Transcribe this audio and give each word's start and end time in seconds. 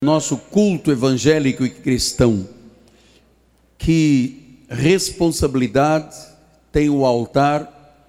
nosso 0.00 0.36
culto 0.36 0.92
evangélico 0.92 1.66
e 1.66 1.70
cristão, 1.70 2.48
que 3.76 4.62
responsabilidade 4.68 6.14
tem 6.70 6.88
o 6.88 7.04
altar 7.04 8.06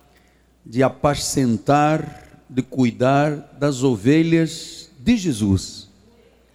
de 0.64 0.84
apacentar, 0.84 2.44
de 2.48 2.62
cuidar 2.62 3.56
das 3.60 3.82
ovelhas 3.82 4.92
de 5.00 5.18
Jesus. 5.18 5.90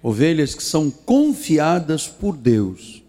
Ovelhas 0.01 0.55
que 0.55 0.63
são 0.63 0.89
confiadas 0.89 2.07
por 2.07 2.37
Deus. 2.37 3.03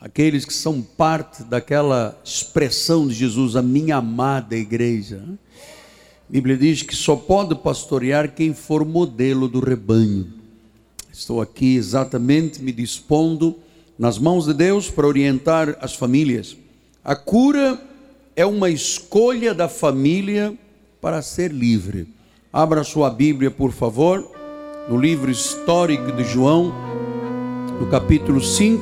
Aqueles 0.00 0.46
que 0.46 0.54
são 0.54 0.80
parte 0.80 1.44
daquela 1.44 2.18
expressão 2.24 3.06
de 3.06 3.12
Jesus, 3.12 3.54
a 3.54 3.60
minha 3.60 3.96
amada 3.96 4.56
igreja. 4.56 5.22
A 5.28 6.32
Bíblia 6.32 6.56
diz 6.56 6.82
que 6.82 6.96
só 6.96 7.16
pode 7.16 7.54
pastorear 7.54 8.34
quem 8.34 8.54
for 8.54 8.82
modelo 8.82 9.46
do 9.46 9.60
rebanho. 9.60 10.39
Estou 11.12 11.40
aqui 11.40 11.74
exatamente 11.74 12.62
me 12.62 12.70
dispondo 12.70 13.56
nas 13.98 14.16
mãos 14.16 14.46
de 14.46 14.54
Deus 14.54 14.88
para 14.88 15.06
orientar 15.06 15.76
as 15.80 15.94
famílias. 15.94 16.56
A 17.04 17.16
cura 17.16 17.80
é 18.36 18.46
uma 18.46 18.70
escolha 18.70 19.52
da 19.52 19.68
família 19.68 20.56
para 21.00 21.20
ser 21.20 21.50
livre. 21.50 22.06
Abra 22.52 22.84
sua 22.84 23.10
Bíblia, 23.10 23.50
por 23.50 23.72
favor, 23.72 24.30
no 24.88 24.96
livro 24.96 25.30
histórico 25.30 26.12
de 26.12 26.24
João, 26.24 26.72
no 27.80 27.88
capítulo 27.88 28.40
5. 28.40 28.80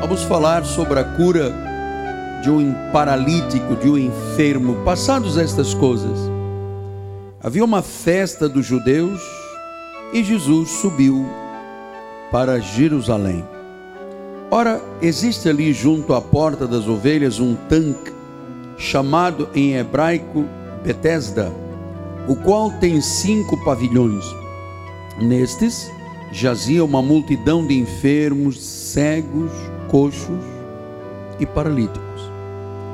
Vamos 0.00 0.22
falar 0.22 0.64
sobre 0.64 0.98
a 0.98 1.04
cura 1.04 1.54
de 2.42 2.50
um 2.50 2.72
paralítico, 2.90 3.76
de 3.76 3.90
um 3.90 3.98
enfermo. 3.98 4.82
Passados 4.82 5.36
estas 5.36 5.74
coisas, 5.74 6.18
havia 7.40 7.64
uma 7.64 7.82
festa 7.82 8.48
dos 8.48 8.64
judeus 8.64 9.37
e 10.12 10.24
Jesus 10.24 10.70
subiu 10.70 11.26
para 12.30 12.60
Jerusalém. 12.60 13.44
Ora, 14.50 14.82
existe 15.02 15.48
ali 15.48 15.72
junto 15.72 16.14
à 16.14 16.20
porta 16.20 16.66
das 16.66 16.88
ovelhas 16.88 17.38
um 17.38 17.54
tanque, 17.54 18.12
chamado 18.78 19.48
em 19.54 19.76
hebraico 19.76 20.46
Betesda, 20.82 21.52
o 22.26 22.34
qual 22.34 22.70
tem 22.70 23.00
cinco 23.00 23.62
pavilhões. 23.64 24.24
Nestes 25.20 25.90
jazia 26.32 26.84
uma 26.84 27.02
multidão 27.02 27.66
de 27.66 27.78
enfermos, 27.78 28.62
cegos, 28.62 29.50
coxos 29.88 30.44
e 31.38 31.44
paralíticos, 31.44 32.22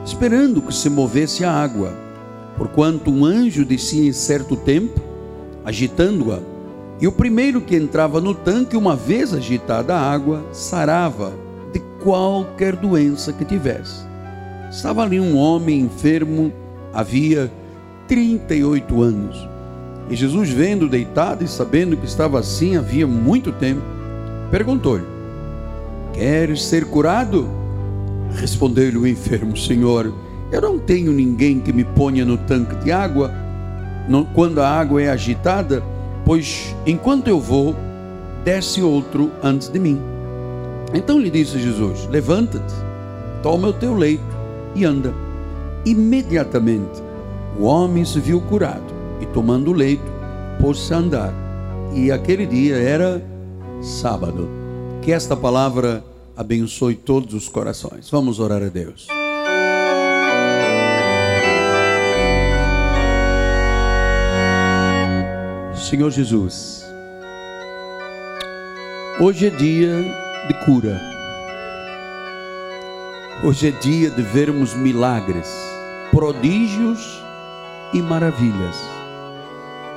esperando 0.04 0.62
que 0.62 0.74
se 0.74 0.88
movesse 0.88 1.44
a 1.44 1.52
água, 1.52 1.92
porquanto 2.56 3.10
um 3.10 3.24
anjo 3.24 3.64
descia 3.64 4.08
em 4.08 4.12
certo 4.12 4.56
tempo, 4.56 5.00
agitando-a 5.64 6.53
e 7.00 7.06
o 7.06 7.12
primeiro 7.12 7.60
que 7.60 7.76
entrava 7.76 8.20
no 8.20 8.34
tanque, 8.34 8.76
uma 8.76 8.94
vez 8.94 9.34
agitada 9.34 9.94
a 9.94 10.00
água, 10.00 10.44
sarava 10.52 11.32
de 11.72 11.80
qualquer 12.02 12.76
doença 12.76 13.32
que 13.32 13.44
tivesse. 13.44 14.04
Estava 14.70 15.02
ali 15.02 15.20
um 15.20 15.36
homem 15.36 15.80
enfermo, 15.80 16.52
havia 16.92 17.50
38 18.06 19.02
anos. 19.02 19.48
E 20.08 20.14
Jesus, 20.14 20.50
vendo 20.50 20.88
deitado 20.88 21.42
e 21.42 21.48
sabendo 21.48 21.96
que 21.96 22.06
estava 22.06 22.38
assim 22.38 22.76
havia 22.76 23.06
muito 23.06 23.50
tempo, 23.52 23.82
perguntou-lhe: 24.50 25.06
Queres 26.12 26.64
ser 26.64 26.84
curado? 26.84 27.48
Respondeu-lhe 28.36 28.98
o 28.98 29.06
enfermo: 29.06 29.56
Senhor, 29.56 30.12
eu 30.52 30.60
não 30.60 30.78
tenho 30.78 31.10
ninguém 31.12 31.58
que 31.58 31.72
me 31.72 31.84
ponha 31.84 32.24
no 32.24 32.36
tanque 32.36 32.76
de 32.76 32.92
água 32.92 33.32
quando 34.34 34.60
a 34.60 34.68
água 34.68 35.02
é 35.02 35.08
agitada 35.08 35.82
pois 36.24 36.74
enquanto 36.86 37.28
eu 37.28 37.40
vou, 37.40 37.74
desce 38.44 38.82
outro 38.82 39.30
antes 39.42 39.68
de 39.68 39.78
mim. 39.78 40.00
Então 40.92 41.18
lhe 41.18 41.30
disse 41.30 41.58
Jesus: 41.58 42.06
Levanta-te, 42.06 42.74
toma 43.42 43.68
o 43.68 43.72
teu 43.72 43.94
leito 43.94 44.22
e 44.74 44.84
anda. 44.84 45.14
Imediatamente 45.84 47.02
o 47.58 47.64
homem 47.64 48.04
se 48.04 48.18
viu 48.20 48.40
curado 48.40 48.94
e, 49.20 49.26
tomando 49.26 49.70
o 49.70 49.74
leito, 49.74 50.04
pôs-se 50.60 50.92
a 50.92 50.98
andar. 50.98 51.34
E 51.94 52.10
aquele 52.10 52.46
dia 52.46 52.76
era 52.76 53.22
sábado. 53.80 54.48
Que 55.02 55.12
esta 55.12 55.36
palavra 55.36 56.02
abençoe 56.36 56.94
todos 56.94 57.34
os 57.34 57.48
corações. 57.48 58.10
Vamos 58.10 58.40
orar 58.40 58.62
a 58.62 58.68
Deus. 58.68 59.13
Senhor 65.84 66.10
Jesus, 66.10 66.82
hoje 69.20 69.48
é 69.48 69.50
dia 69.50 70.02
de 70.48 70.54
cura, 70.64 70.98
hoje 73.44 73.68
é 73.68 73.70
dia 73.70 74.08
de 74.08 74.22
vermos 74.22 74.72
milagres, 74.72 75.46
prodígios 76.10 77.22
e 77.92 78.00
maravilhas, 78.00 78.80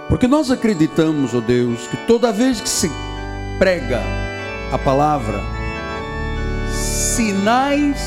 porque 0.09 0.27
nós 0.27 0.51
acreditamos, 0.51 1.33
ó 1.33 1.37
oh 1.37 1.41
Deus, 1.41 1.87
que 1.87 1.95
toda 2.05 2.33
vez 2.33 2.59
que 2.59 2.67
se 2.67 2.91
prega 3.57 4.01
a 4.73 4.77
palavra, 4.77 5.39
sinais 6.69 8.05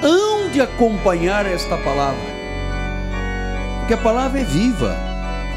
hão 0.00 0.48
de 0.50 0.60
acompanhar 0.60 1.44
esta 1.44 1.76
palavra, 1.78 2.22
porque 3.80 3.94
a 3.94 3.98
palavra 3.98 4.42
é 4.42 4.44
viva, 4.44 4.96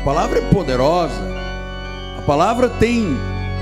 a 0.01 0.03
palavra 0.03 0.39
é 0.39 0.49
poderosa, 0.51 1.28
palavra 2.29 2.69
tem 2.69 3.17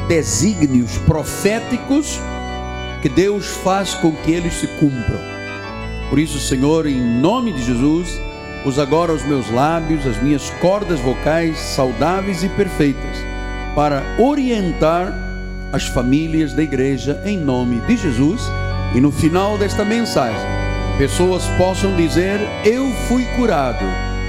desígnios 0.09 0.97
proféticos 0.97 2.19
que 3.01 3.07
Deus 3.07 3.47
faz 3.63 3.93
com 3.93 4.11
que 4.11 4.33
eles 4.33 4.55
se 4.55 4.67
cumpram. 4.67 5.21
Por 6.09 6.19
isso, 6.19 6.37
Senhor, 6.37 6.85
em 6.85 6.99
nome 6.99 7.53
de 7.53 7.63
Jesus, 7.63 8.19
usa 8.65 8.83
agora 8.83 9.13
os 9.13 9.23
meus 9.23 9.49
lábios, 9.49 10.05
as 10.05 10.21
minhas 10.21 10.49
cordas 10.59 10.99
vocais 10.99 11.57
saudáveis 11.57 12.43
e 12.43 12.49
perfeitas, 12.49 13.15
para 13.73 14.03
orientar 14.19 15.13
as 15.71 15.85
famílias 15.85 16.51
da 16.51 16.61
igreja 16.61 17.21
em 17.23 17.37
nome 17.37 17.79
de 17.87 17.95
Jesus. 17.95 18.41
E 18.93 18.99
no 18.99 19.13
final 19.13 19.57
desta 19.57 19.85
mensagem, 19.85 20.45
pessoas 20.97 21.47
possam 21.57 21.95
dizer: 21.95 22.41
Eu 22.65 22.91
fui 23.07 23.23
curado, 23.37 23.85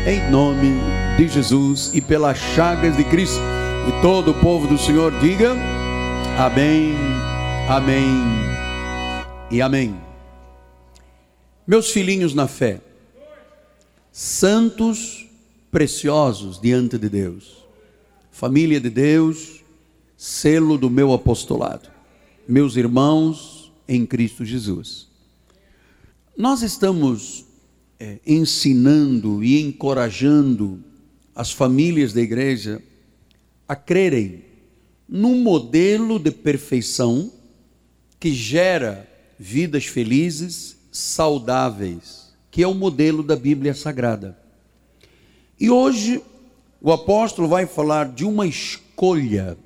em 0.07 0.31
nome 0.31 0.79
de 1.17 1.27
Jesus 1.27 1.91
e 1.93 2.01
pelas 2.01 2.39
chagas 2.39 2.97
de 2.97 3.03
Cristo. 3.03 3.58
E 3.89 4.03
todo 4.03 4.33
o 4.33 4.35
povo 4.35 4.67
do 4.67 4.77
Senhor 4.77 5.19
diga: 5.19 5.55
Amém, 6.39 6.93
Amém 7.67 8.07
e 9.51 9.63
Amém. 9.63 9.99
Meus 11.67 11.91
filhinhos 11.91 12.35
na 12.35 12.47
fé, 12.47 12.83
santos 14.13 15.27
preciosos 15.71 16.61
diante 16.61 16.99
de 16.99 17.09
Deus, 17.09 17.65
família 18.31 18.79
de 18.79 18.91
Deus, 18.91 19.65
selo 20.19 20.77
do 20.77 20.91
meu 20.91 21.15
apostolado, 21.15 21.89
meus 22.47 22.77
irmãos 22.77 23.73
em 23.89 24.05
Cristo 24.05 24.45
Jesus. 24.45 25.09
Nós 26.37 26.61
estamos 26.61 27.47
é, 27.99 28.19
ensinando 28.27 29.43
e 29.43 29.63
encorajando 29.63 30.79
as 31.35 31.51
famílias 31.51 32.13
da 32.13 32.21
igreja 32.21 32.83
a 33.69 33.77
crerem 33.77 34.45
num 35.07 35.43
modelo 35.43 36.19
de 36.19 36.31
perfeição 36.31 37.31
que 38.19 38.33
gera 38.33 39.09
vidas 39.39 39.87
felizes, 39.87 40.77
saudáveis, 40.91 42.35
que 42.51 42.63
é 42.63 42.67
o 42.67 42.75
modelo 42.75 43.23
da 43.23 43.37
Bíblia 43.37 43.75
Sagrada. 43.75 44.37
E 45.61 45.71
hoje 45.71 46.23
o 46.81 46.91
apóstolo 46.91 47.47
vai 47.47 47.67
falar 47.67 48.09
de 48.09 48.25
uma 48.25 48.47
escolha 48.47 49.57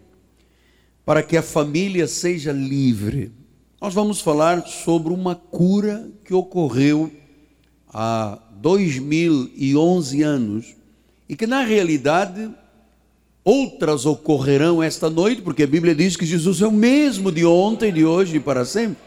para 1.05 1.23
que 1.23 1.37
a 1.37 1.43
família 1.43 2.07
seja 2.07 2.53
livre. 2.53 3.33
Nós 3.81 3.95
vamos 3.95 4.21
falar 4.21 4.67
sobre 4.67 5.13
uma 5.13 5.35
cura 5.35 6.09
que 6.25 6.35
ocorreu 6.35 7.11
há 7.89 8.39
2011 8.53 10.23
anos 10.23 10.75
e 11.29 11.37
que 11.37 11.47
na 11.47 11.63
realidade 11.63 12.51
Outras 13.45 14.07
ocorrerão 14.07 14.83
esta 14.83 15.11
noite, 15.11 15.43
porque 15.43 15.65
a 15.65 15.67
Bíblia 15.67 15.95
diz 15.95 16.17
que 16.17 16.25
Jesus 16.25 16.63
é 16.63 16.67
o 16.67 16.73
mesmo 16.73 17.33
de 17.33 17.45
ontem, 17.45 17.93
de 17.93 18.05
hoje 18.05 18.37
e 18.37 18.41
para 18.41 18.65
sempre. 18.65 19.03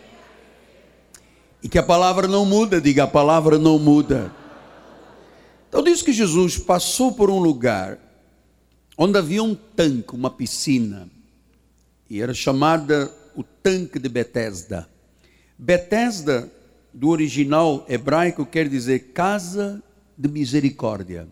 E 1.64 1.70
que 1.70 1.80
a 1.80 1.84
palavra 1.84 2.28
não 2.28 2.46
muda, 2.46 2.82
diga 2.82 3.06
a 3.06 3.08
palavra 3.08 3.58
não 3.58 3.80
muda. 3.80 4.32
Então 5.70 5.82
diz 5.82 6.02
que 6.02 6.12
Jesus 6.12 6.58
passou 6.58 7.14
por 7.14 7.30
um 7.30 7.40
lugar 7.40 7.98
onde 8.98 9.18
havia 9.18 9.42
um 9.42 9.56
tanque, 9.56 10.14
uma 10.16 10.30
piscina, 10.30 11.10
e 12.10 12.22
era 12.22 12.34
chamada 12.34 13.12
o 13.36 13.44
tanque 13.44 14.00
de 14.00 14.08
Betesda. 14.08 14.88
Betesda, 15.58 16.52
do 16.94 17.10
original 17.10 17.86
hebraico, 17.90 18.46
quer 18.46 18.70
dizer 18.70 19.12
casa 19.14 19.84
de 20.18 20.30
misericórdia. 20.30 21.28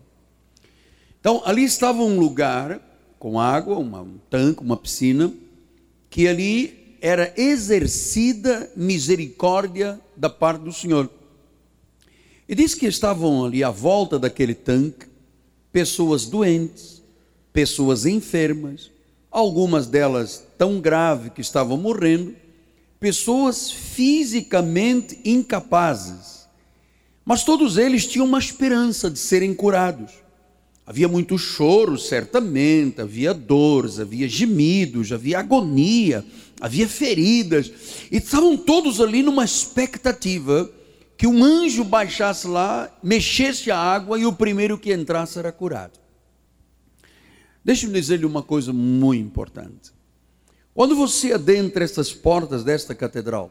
Então 1.20 1.42
ali 1.46 1.64
estava 1.64 2.02
um 2.02 2.18
lugar 2.18 2.80
com 3.24 3.40
água, 3.40 3.78
uma, 3.78 4.02
um 4.02 4.18
tanque, 4.28 4.62
uma 4.62 4.76
piscina, 4.76 5.32
que 6.10 6.28
ali 6.28 6.98
era 7.00 7.32
exercida 7.38 8.70
misericórdia 8.76 9.98
da 10.14 10.28
parte 10.28 10.60
do 10.60 10.70
Senhor. 10.70 11.08
E 12.46 12.54
diz 12.54 12.74
que 12.74 12.84
estavam 12.84 13.46
ali 13.46 13.64
à 13.64 13.70
volta 13.70 14.18
daquele 14.18 14.54
tanque 14.54 15.06
pessoas 15.72 16.26
doentes, 16.26 17.02
pessoas 17.50 18.04
enfermas, 18.04 18.90
algumas 19.30 19.86
delas 19.86 20.44
tão 20.58 20.78
grave 20.78 21.30
que 21.30 21.40
estavam 21.40 21.78
morrendo, 21.78 22.36
pessoas 23.00 23.70
fisicamente 23.70 25.18
incapazes. 25.24 26.46
Mas 27.24 27.42
todos 27.42 27.78
eles 27.78 28.06
tinham 28.06 28.26
uma 28.26 28.38
esperança 28.38 29.10
de 29.10 29.18
serem 29.18 29.54
curados. 29.54 30.23
Havia 30.86 31.08
muito 31.08 31.38
choro, 31.38 31.96
certamente, 31.98 33.00
havia 33.00 33.32
dores, 33.32 33.98
havia 33.98 34.28
gemidos, 34.28 35.12
havia 35.12 35.38
agonia, 35.38 36.24
havia 36.60 36.86
feridas, 36.86 37.72
e 38.10 38.18
estavam 38.18 38.56
todos 38.56 39.00
ali 39.00 39.22
numa 39.22 39.44
expectativa 39.44 40.70
que 41.16 41.26
um 41.26 41.42
anjo 41.42 41.84
baixasse 41.84 42.46
lá, 42.46 42.94
mexesse 43.02 43.70
a 43.70 43.78
água 43.78 44.18
e 44.18 44.26
o 44.26 44.32
primeiro 44.32 44.76
que 44.76 44.92
entrasse 44.92 45.38
era 45.38 45.50
curado. 45.50 45.98
Deixe-me 47.64 47.98
dizer-lhe 47.98 48.26
uma 48.26 48.42
coisa 48.42 48.72
muito 48.72 49.22
importante. 49.22 49.90
Quando 50.74 50.94
você 50.94 51.32
adentra 51.32 51.82
essas 51.82 52.12
portas 52.12 52.62
desta 52.62 52.94
catedral, 52.94 53.50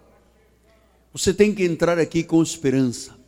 você 1.11 1.33
tem 1.33 1.53
que 1.53 1.63
entrar 1.63 1.97
aqui 1.97 2.21
com 2.21 2.43
esperança. 2.43 3.22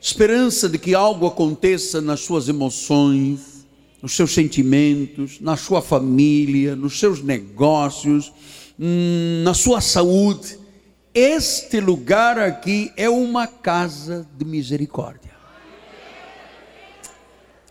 Esperança 0.00 0.68
de 0.68 0.78
que 0.78 0.94
algo 0.94 1.26
aconteça 1.26 2.00
nas 2.00 2.20
suas 2.20 2.48
emoções, 2.48 3.66
nos 4.00 4.14
seus 4.14 4.32
sentimentos, 4.32 5.40
na 5.40 5.56
sua 5.56 5.82
família, 5.82 6.76
nos 6.76 6.98
seus 6.98 7.22
negócios, 7.22 8.32
hum, 8.78 9.42
na 9.44 9.54
sua 9.54 9.80
saúde. 9.80 10.58
Este 11.14 11.80
lugar 11.80 12.38
aqui 12.38 12.92
é 12.96 13.08
uma 13.08 13.46
casa 13.46 14.28
de 14.36 14.44
misericórdia 14.44 15.28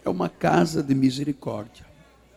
é 0.07 0.09
uma 0.09 0.29
casa 0.29 0.81
de 0.81 0.95
misericórdia. 0.95 1.85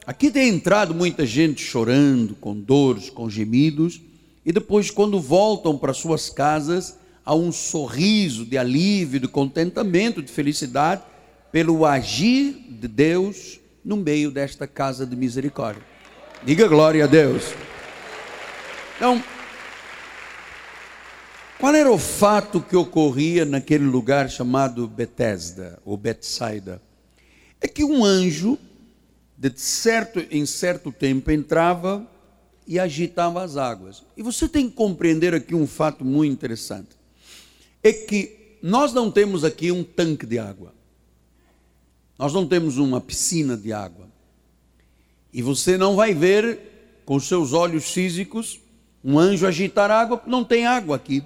Aqui 0.07 0.31
tem 0.31 0.49
entrado 0.49 0.93
muita 0.93 1.25
gente 1.25 1.63
chorando, 1.63 2.35
com 2.35 2.55
dores, 2.55 3.09
com 3.09 3.31
gemidos, 3.31 4.01
e 4.45 4.53
depois, 4.53 4.91
quando 4.91 5.21
voltam 5.21 5.79
para 5.79 5.93
suas 5.93 6.29
casas, 6.29 6.97
há 7.31 7.35
um 7.37 7.53
sorriso 7.53 8.45
de 8.45 8.59
alívio, 8.59 9.21
de 9.21 9.29
contentamento, 9.29 10.21
de 10.21 10.33
felicidade, 10.33 11.03
pelo 11.53 11.87
agir 11.87 12.55
de 12.69 12.89
Deus 12.89 13.61
no 13.85 13.97
meio 13.97 14.33
desta 14.33 14.67
casa 14.67 15.07
de 15.07 15.15
misericórdia. 15.15 15.85
Diga 16.43 16.67
glória 16.67 17.05
a 17.05 17.07
Deus. 17.07 17.55
Então, 18.97 19.23
qual 21.57 21.73
era 21.73 21.89
o 21.89 21.99
fato 21.99 22.61
que 22.61 22.75
ocorria 22.75 23.45
naquele 23.45 23.85
lugar 23.85 24.29
chamado 24.29 24.89
Bethesda, 24.89 25.79
ou 25.85 25.97
Betsaida? 25.97 26.83
é 27.61 27.69
que 27.69 27.85
um 27.85 28.05
anjo, 28.05 28.59
de 29.39 29.53
certo 29.55 30.19
em 30.33 30.45
certo 30.45 30.91
tempo, 30.91 31.31
entrava 31.31 32.05
e 32.67 32.77
agitava 32.77 33.45
as 33.45 33.57
águas. 33.57 34.03
E 34.17 34.23
você 34.23 34.49
tem 34.49 34.69
que 34.69 34.75
compreender 34.75 35.33
aqui 35.33 35.55
um 35.55 35.69
fato 35.69 36.05
muito 36.05 36.33
interessante. 36.33 37.00
É 37.83 37.93
que 37.93 38.59
nós 38.63 38.93
não 38.93 39.11
temos 39.11 39.45
aqui 39.45 39.73
um 39.73 39.83
tanque 39.83 40.27
de 40.27 40.39
água. 40.39 40.75
Nós 42.19 42.33
não 42.33 42.47
temos 42.47 42.77
uma 42.77 43.01
piscina 43.01 43.57
de 43.57 43.73
água. 43.73 44.09
E 45.33 45.41
você 45.41 45.79
não 45.79 45.97
vai 45.97 46.13
ver 46.13 47.03
com 47.05 47.19
seus 47.19 47.53
olhos 47.53 47.91
físicos 47.91 48.61
um 49.03 49.19
anjo 49.19 49.47
agitar 49.47 49.91
água, 49.91 50.19
porque 50.19 50.31
não 50.31 50.45
tem 50.45 50.67
água 50.67 50.97
aqui. 50.97 51.25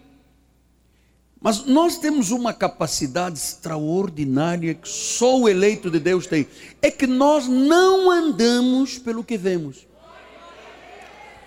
Mas 1.41 1.67
nós 1.67 1.99
temos 1.99 2.31
uma 2.31 2.55
capacidade 2.55 3.39
extraordinária 3.39 4.75
que 4.75 4.89
só 4.89 5.41
o 5.41 5.49
eleito 5.49 5.91
de 5.91 5.99
Deus 5.99 6.27
tem. 6.27 6.47
É 6.81 6.91
que 6.91 7.07
nós 7.07 7.47
não 7.47 8.11
andamos 8.11 8.99
pelo 8.99 9.23
que 9.23 9.37
vemos. 9.37 9.87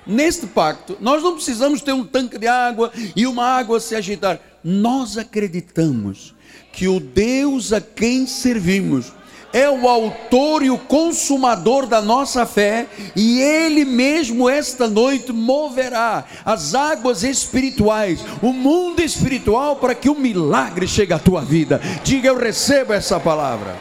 Neste 0.06 0.45
pacto, 0.45 0.98
nós 1.01 1.24
não 1.24 1.33
precisamos 1.33 1.81
ter 1.81 1.94
um 1.94 2.06
tanque 2.06 2.38
de 2.38 2.48
água 2.48 2.92
e 3.15 3.25
uma 3.25 3.44
água 3.44 3.80
se 3.80 3.95
agitar. 3.95 4.39
Nós 4.69 5.17
acreditamos 5.17 6.35
que 6.73 6.89
o 6.89 6.99
Deus 6.99 7.71
a 7.71 7.79
quem 7.79 8.27
servimos 8.27 9.13
é 9.53 9.69
o 9.69 9.87
autor 9.87 10.61
e 10.61 10.69
o 10.69 10.77
consumador 10.77 11.85
da 11.85 12.01
nossa 12.01 12.45
fé, 12.45 12.85
e 13.15 13.39
Ele 13.39 13.85
mesmo 13.85 14.49
esta 14.49 14.85
noite 14.85 15.31
moverá 15.31 16.25
as 16.43 16.75
águas 16.75 17.23
espirituais, 17.23 18.19
o 18.41 18.51
mundo 18.51 19.01
espiritual, 19.01 19.77
para 19.77 19.95
que 19.95 20.09
o 20.09 20.19
milagre 20.19 20.85
chegue 20.85 21.13
à 21.13 21.17
tua 21.17 21.39
vida. 21.41 21.79
Diga, 22.03 22.27
eu 22.27 22.37
recebo 22.37 22.91
essa 22.91 23.21
palavra. 23.21 23.73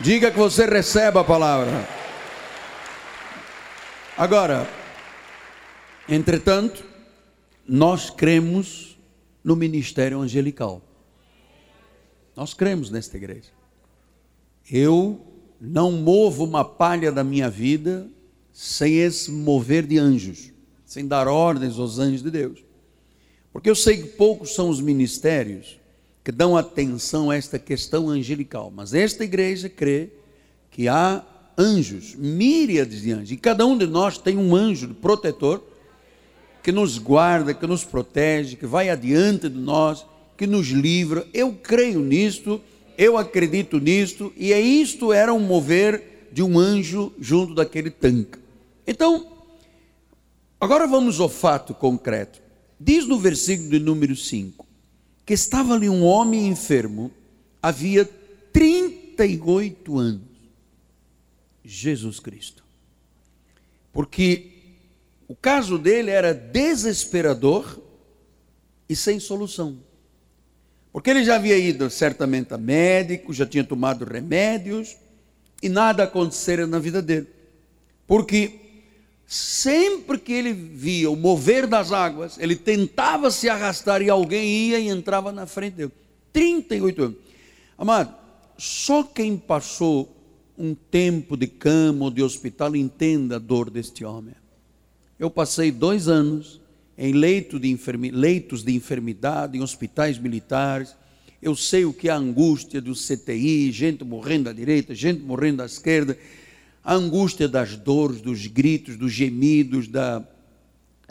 Diga 0.00 0.30
que 0.30 0.38
você 0.38 0.64
recebe 0.64 1.18
a 1.18 1.24
palavra. 1.24 1.86
Agora, 4.16 4.66
entretanto, 6.08 6.82
nós 7.68 8.08
cremos 8.08 8.93
no 9.44 9.54
ministério 9.54 10.18
angelical. 10.20 10.82
Nós 12.34 12.54
cremos 12.54 12.90
nesta 12.90 13.16
igreja. 13.16 13.50
Eu 14.68 15.20
não 15.60 15.92
movo 15.92 16.44
uma 16.44 16.64
palha 16.64 17.12
da 17.12 17.22
minha 17.22 17.50
vida 17.50 18.08
sem 18.52 18.98
esse 18.98 19.30
mover 19.30 19.86
de 19.86 19.98
anjos, 19.98 20.50
sem 20.86 21.06
dar 21.06 21.28
ordens 21.28 21.78
aos 21.78 21.98
anjos 21.98 22.22
de 22.22 22.30
Deus. 22.30 22.64
Porque 23.52 23.68
eu 23.68 23.74
sei 23.74 23.98
que 23.98 24.08
poucos 24.08 24.54
são 24.54 24.68
os 24.68 24.80
ministérios 24.80 25.78
que 26.24 26.32
dão 26.32 26.56
atenção 26.56 27.30
a 27.30 27.36
esta 27.36 27.58
questão 27.58 28.08
angelical, 28.08 28.72
mas 28.74 28.94
esta 28.94 29.22
igreja 29.24 29.68
crê 29.68 30.10
que 30.70 30.88
há 30.88 31.24
anjos, 31.56 32.14
míriades 32.14 33.02
de 33.02 33.12
anjos, 33.12 33.30
e 33.30 33.36
cada 33.36 33.66
um 33.66 33.76
de 33.76 33.86
nós 33.86 34.16
tem 34.18 34.38
um 34.38 34.56
anjo 34.56 34.94
protetor 34.94 35.62
que 36.64 36.72
nos 36.72 36.98
guarda, 36.98 37.54
que 37.54 37.66
nos 37.66 37.84
protege, 37.84 38.56
que 38.56 38.66
vai 38.66 38.88
adiante 38.88 39.48
de 39.48 39.58
nós, 39.58 40.04
que 40.36 40.48
nos 40.48 40.66
livra. 40.68 41.24
Eu 41.32 41.52
creio 41.52 42.00
nisto 42.00 42.60
eu 42.96 43.18
acredito 43.18 43.78
nisto, 43.78 44.32
e 44.36 44.52
é 44.52 44.60
isto 44.60 45.12
era 45.12 45.32
um 45.32 45.40
mover 45.40 46.28
de 46.32 46.42
um 46.42 46.58
anjo 46.58 47.12
junto 47.18 47.54
daquele 47.54 47.90
tanque. 47.90 48.38
Então, 48.86 49.32
agora 50.60 50.86
vamos 50.86 51.20
ao 51.20 51.28
fato 51.28 51.74
concreto. 51.74 52.40
Diz 52.78 53.06
no 53.06 53.18
versículo 53.18 53.70
de 53.70 53.78
número 53.78 54.14
5 54.16 54.64
que 55.26 55.32
estava 55.32 55.72
ali 55.74 55.88
um 55.88 56.04
homem 56.04 56.48
enfermo, 56.48 57.10
havia 57.62 58.04
38 58.52 59.98
anos. 59.98 60.20
Jesus 61.64 62.20
Cristo. 62.20 62.62
Porque 63.90 64.53
o 65.26 65.34
caso 65.34 65.78
dele 65.78 66.10
era 66.10 66.34
desesperador 66.34 67.80
e 68.88 68.94
sem 68.94 69.18
solução. 69.18 69.78
Porque 70.92 71.10
ele 71.10 71.24
já 71.24 71.36
havia 71.36 71.58
ido 71.58 71.90
certamente 71.90 72.54
a 72.54 72.58
médico, 72.58 73.32
já 73.32 73.44
tinha 73.44 73.64
tomado 73.64 74.04
remédios 74.04 74.96
e 75.62 75.68
nada 75.68 76.04
acontecera 76.04 76.66
na 76.66 76.78
vida 76.78 77.02
dele. 77.02 77.26
Porque 78.06 78.60
sempre 79.26 80.18
que 80.18 80.32
ele 80.32 80.52
via 80.52 81.10
o 81.10 81.16
mover 81.16 81.66
das 81.66 81.90
águas, 81.90 82.38
ele 82.38 82.54
tentava 82.54 83.30
se 83.30 83.48
arrastar 83.48 84.02
e 84.02 84.10
alguém 84.10 84.46
ia 84.46 84.78
e 84.78 84.88
entrava 84.88 85.32
na 85.32 85.46
frente 85.46 85.74
dele. 85.74 85.92
38 86.32 87.02
anos. 87.02 87.16
Amado, 87.76 88.14
só 88.58 89.02
quem 89.02 89.36
passou 89.36 90.14
um 90.56 90.74
tempo 90.74 91.36
de 91.36 91.46
cama 91.46 92.04
ou 92.04 92.10
de 92.10 92.22
hospital 92.22 92.76
entenda 92.76 93.36
a 93.36 93.40
dor 93.40 93.70
deste 93.70 94.04
homem. 94.04 94.34
Eu 95.24 95.30
passei 95.30 95.70
dois 95.70 96.06
anos 96.06 96.60
em 96.98 97.14
leito 97.14 97.58
de 97.58 97.74
leitos 98.12 98.62
de 98.62 98.74
enfermidade, 98.74 99.56
em 99.56 99.62
hospitais 99.62 100.18
militares. 100.18 100.94
Eu 101.40 101.56
sei 101.56 101.86
o 101.86 101.94
que 101.94 102.10
é 102.10 102.12
a 102.12 102.16
angústia 102.18 102.78
do 102.78 102.92
CTI, 102.92 103.72
gente 103.72 104.04
morrendo 104.04 104.50
à 104.50 104.52
direita, 104.52 104.94
gente 104.94 105.22
morrendo 105.22 105.62
à 105.62 105.64
esquerda, 105.64 106.18
a 106.84 106.92
angústia 106.92 107.48
das 107.48 107.74
dores, 107.74 108.20
dos 108.20 108.46
gritos, 108.46 108.98
dos 108.98 109.14
gemidos, 109.14 109.88
da, 109.88 110.22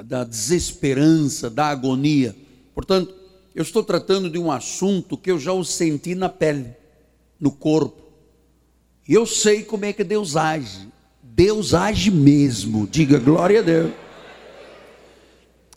da 0.05 0.23
desesperança, 0.23 1.49
da 1.49 1.65
agonia. 1.65 2.35
Portanto, 2.75 3.15
eu 3.55 3.63
estou 3.63 3.83
tratando 3.83 4.29
de 4.29 4.37
um 4.37 4.51
assunto 4.51 5.17
que 5.17 5.31
eu 5.31 5.39
já 5.39 5.53
o 5.53 5.63
senti 5.63 6.13
na 6.13 6.29
pele, 6.29 6.67
no 7.39 7.51
corpo. 7.51 7.99
E 9.09 9.13
eu 9.15 9.25
sei 9.25 9.63
como 9.63 9.85
é 9.85 9.91
que 9.91 10.03
Deus 10.03 10.35
age. 10.35 10.87
Deus 11.23 11.73
age 11.73 12.11
mesmo. 12.11 12.87
Diga 12.91 13.17
glória 13.17 13.59
a 13.59 13.63
Deus. 13.63 14.02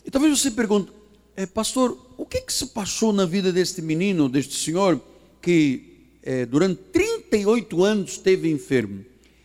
E 0.07 0.09
talvez 0.09 0.39
você 0.39 0.49
pergunte, 0.49 0.89
é, 1.35 1.45
pastor, 1.45 1.97
o 2.17 2.25
que, 2.25 2.39
que 2.39 2.53
se 2.53 2.67
passou 2.67 3.11
na 3.11 3.25
vida 3.25 3.51
deste 3.51 3.81
menino, 3.81 4.29
deste 4.29 4.55
senhor, 4.55 5.01
que 5.41 6.13
é, 6.23 6.45
durante 6.45 6.77
38 6.93 7.83
anos 7.83 8.11
esteve 8.11 8.49
enfermo? 8.49 9.03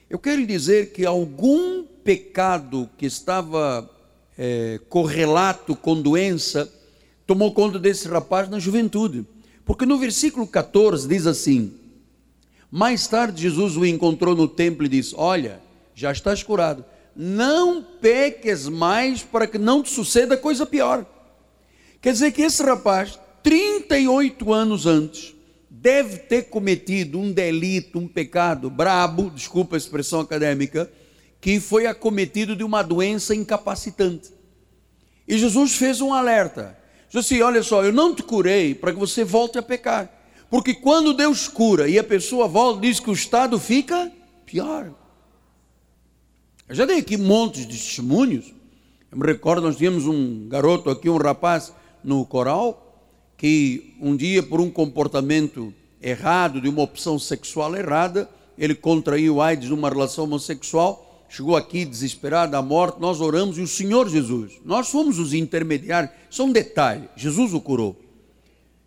Eu 0.09 0.21
quero 0.21 0.40
lhe 0.40 0.47
dizer 0.47 0.92
que 0.92 1.04
algum 1.04 1.83
pecado 1.83 2.88
que 2.97 3.07
estava 3.07 3.90
é, 4.38 4.78
correlato 4.88 5.75
com 5.75 6.00
doença 6.00 6.73
tomou 7.26 7.52
conta 7.52 7.76
desse 7.76 8.07
rapaz 8.07 8.49
na 8.49 8.61
juventude. 8.61 9.26
Porque 9.64 9.85
no 9.85 9.99
versículo 9.99 10.47
14 10.47 11.09
diz 11.09 11.26
assim: 11.26 11.75
Mais 12.71 13.09
tarde 13.09 13.42
Jesus 13.42 13.76
o 13.76 13.85
encontrou 13.85 14.37
no 14.37 14.47
templo 14.47 14.87
e 14.87 14.88
disse: 14.88 15.12
Olha, 15.19 15.61
já 15.92 16.12
estás 16.12 16.40
curado, 16.40 16.85
não 17.14 17.83
peques 17.83 18.69
mais 18.69 19.23
para 19.23 19.47
que 19.47 19.59
não 19.59 19.83
te 19.83 19.90
suceda 19.90 20.37
coisa 20.37 20.64
pior. 20.64 21.04
Quer 22.00 22.12
dizer 22.12 22.33
que 22.33 22.42
esse 22.42 22.62
rapaz, 22.62 23.19
38 23.42 24.52
anos 24.52 24.87
antes, 24.87 25.35
deve 25.71 26.19
ter 26.19 26.45
cometido 26.45 27.19
um 27.19 27.33
delito, 27.33 27.99
um 27.99 28.09
pecado 28.09 28.71
brabo, 28.71 29.31
desculpa 29.31 29.76
a 29.76 29.78
expressão 29.78 30.21
acadêmica, 30.21 30.90
que 31.40 31.59
foi 31.59 31.87
acometido 31.87 32.54
de 32.54 32.62
uma 32.62 32.83
doença 32.83 33.35
incapacitante. 33.35 34.31
E 35.26 35.37
Jesus 35.38 35.75
fez 35.75 36.00
um 36.00 36.14
alerta. 36.14 36.78
Disse 37.07 37.19
assim: 37.19 37.42
Olha 37.42 37.62
só, 37.62 37.85
eu 37.85 37.92
não 37.92 38.14
te 38.14 38.23
curei 38.23 38.75
para 38.75 38.92
que 38.92 38.99
você 38.99 39.25
volte 39.25 39.59
a 39.59 39.62
pecar. 39.62 40.11
Porque 40.50 40.75
quando 40.75 41.14
Deus 41.14 41.49
cura 41.49 41.88
e 41.88 41.99
a 41.99 42.04
pessoa 42.04 42.47
volta, 42.47 42.81
diz 42.83 43.00
que 43.00 43.11
o 43.11 43.14
estado 43.14 43.59
fica 43.59 44.12
pior. 44.45 44.92
Eu 46.73 46.76
já 46.76 46.87
dei 46.87 47.00
aqui 47.00 47.19
montes 47.19 47.67
de 47.67 47.76
testemunhos. 47.76 48.47
Eu 49.11 49.19
me 49.19 49.26
recordo, 49.26 49.61
nós 49.61 49.76
tínhamos 49.76 50.07
um 50.07 50.49
garoto 50.49 50.88
aqui, 50.88 51.11
um 51.11 51.19
rapaz 51.19 51.71
no 52.02 52.25
coral, 52.25 52.99
que 53.37 53.95
um 54.00 54.17
dia, 54.17 54.43
por 54.43 54.59
um 54.59 54.71
comportamento 54.71 55.71
errado, 56.00 56.62
de 56.62 56.71
uma 56.71 56.81
opção 56.81 57.19
sexual 57.19 57.76
errada, 57.76 58.26
ele 58.57 58.75
contraiu 58.75 59.43
AIDS 59.43 59.69
numa 59.69 59.91
relação 59.91 60.25
homossexual 60.25 61.26
chegou 61.29 61.57
aqui 61.57 61.85
desesperado 61.85 62.57
à 62.57 62.62
morte, 62.62 62.99
nós 62.99 63.21
oramos 63.21 63.59
e 63.59 63.61
o 63.61 63.69
Senhor 63.69 64.09
Jesus, 64.09 64.52
nós 64.64 64.88
fomos 64.88 65.19
os 65.19 65.35
intermediários, 65.35 66.11
só 66.31 66.45
um 66.45 66.52
detalhe, 66.52 67.07
Jesus 67.14 67.52
o 67.52 67.61
curou. 67.61 68.00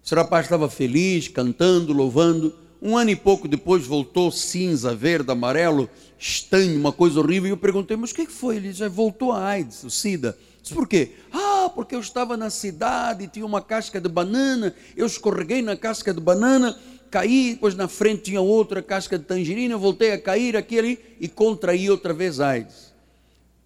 Esse 0.04 0.16
rapaz 0.16 0.48
estava 0.48 0.68
feliz, 0.70 1.28
cantando, 1.28 1.94
louvando, 1.94 2.56
um 2.82 2.98
ano 2.98 3.10
e 3.10 3.16
pouco 3.16 3.48
depois 3.48 3.86
voltou 3.88 4.32
cinza, 4.32 4.94
verde, 4.94 5.32
amarelo, 5.32 5.90
estanho, 6.28 6.80
uma 6.80 6.92
coisa 6.92 7.20
horrível, 7.20 7.48
e 7.48 7.52
eu 7.52 7.58
perguntei, 7.58 7.96
mas 7.96 8.12
o 8.12 8.16
que 8.16 8.26
foi? 8.26 8.56
Ele 8.56 8.70
disse, 8.70 8.88
voltou 8.90 9.32
a 9.32 9.46
AIDS, 9.46 9.84
o 9.84 9.92
SIDA. 9.92 10.36
Disse, 10.60 10.74
por 10.74 10.88
quê? 10.88 11.12
Ah, 11.32 11.70
porque 11.74 11.94
eu 11.94 12.00
estava 12.00 12.36
na 12.36 12.50
cidade, 12.50 13.28
tinha 13.28 13.46
uma 13.46 13.62
casca 13.62 14.02
de 14.02 14.10
banana, 14.10 14.74
eu 14.98 15.06
escorreguei 15.06 15.62
na 15.62 15.78
casca 15.78 16.12
de 16.12 16.20
banana, 16.20 16.78
caí, 17.12 17.54
depois 17.54 17.76
na 17.76 17.88
frente 17.88 18.24
tinha 18.24 18.42
outra 18.42 18.82
casca 18.82 19.20
de 19.20 19.26
tangerina, 19.26 19.78
voltei 19.78 20.14
a 20.14 20.20
cair 20.20 20.58
aqui 20.58 20.80
ali 20.80 21.00
e 21.20 21.28
contraí 21.28 21.90
outra 21.92 22.14
vez 22.14 22.40
AIDS. 22.40 22.92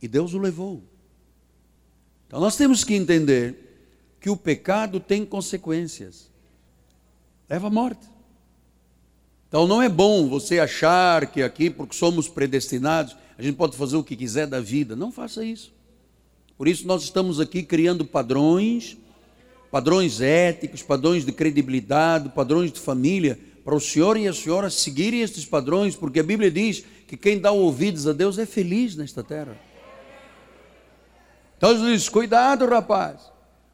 E 0.01 0.07
Deus 0.07 0.33
o 0.33 0.37
levou. 0.37 0.83
Então 2.27 2.41
nós 2.41 2.57
temos 2.57 2.83
que 2.83 2.93
entender 2.93 3.55
que 4.19 4.29
o 4.29 4.35
pecado 4.35 4.99
tem 4.99 5.25
consequências. 5.25 6.29
Leva 7.49 7.67
à 7.67 7.69
morte. 7.69 8.05
Então 9.49 9.67
não 9.67 9.81
é 9.81 9.89
bom 9.89 10.29
você 10.29 10.59
achar 10.59 11.25
que 11.27 11.43
aqui, 11.43 11.69
porque 11.69 11.95
somos 11.95 12.29
predestinados, 12.29 13.17
a 13.37 13.41
gente 13.41 13.55
pode 13.55 13.75
fazer 13.75 13.97
o 13.97 14.03
que 14.03 14.15
quiser 14.15 14.47
da 14.47 14.61
vida. 14.61 14.95
Não 14.95 15.11
faça 15.11 15.43
isso. 15.43 15.73
Por 16.57 16.67
isso 16.67 16.87
nós 16.87 17.03
estamos 17.03 17.39
aqui 17.39 17.63
criando 17.63 18.05
padrões 18.05 18.97
padrões 19.71 20.19
éticos, 20.19 20.81
padrões 20.81 21.25
de 21.25 21.31
credibilidade, 21.31 22.29
padrões 22.29 22.71
de 22.71 22.79
família, 22.79 23.39
para 23.63 23.75
o 23.75 23.79
senhor 23.79 24.17
e 24.17 24.27
a 24.27 24.33
senhora 24.33 24.69
seguirem 24.69 25.21
estes 25.21 25.45
padrões, 25.45 25.95
porque 25.95 26.19
a 26.19 26.23
Bíblia 26.23 26.49
diz 26.49 26.83
que 27.07 27.15
quem 27.15 27.39
dá 27.39 27.51
ouvidos 27.51 28.07
a 28.07 28.13
Deus 28.13 28.37
é 28.37 28.45
feliz 28.45 28.95
nesta 28.95 29.23
terra. 29.23 29.55
Então 31.57 31.71
Jesus 31.71 32.01
diz: 32.01 32.09
cuidado, 32.09 32.65
rapaz. 32.65 33.29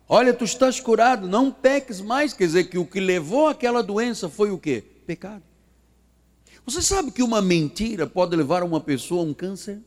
Olha, 0.08 0.34
tu 0.34 0.44
estás 0.44 0.80
curado, 0.80 1.28
não 1.28 1.52
peques 1.52 2.02
mais. 2.02 2.34
Quer 2.34 2.46
dizer 2.46 2.64
que 2.66 2.78
o 2.78 2.86
que 2.86 3.00
levou 3.00 3.48
aquela 3.48 3.82
doença 3.82 4.30
foi 4.30 4.52
o 4.52 4.58
quê? 4.58 4.84
Pecado. 5.06 5.42
Você 6.66 6.82
sabe 6.82 7.12
que 7.12 7.22
uma 7.22 7.42
mentira 7.42 8.08
pode 8.08 8.36
levar 8.36 8.64
uma 8.64 8.82
pessoa 8.82 9.22
a 9.22 9.26
um 9.26 9.34
câncer? 9.34 9.80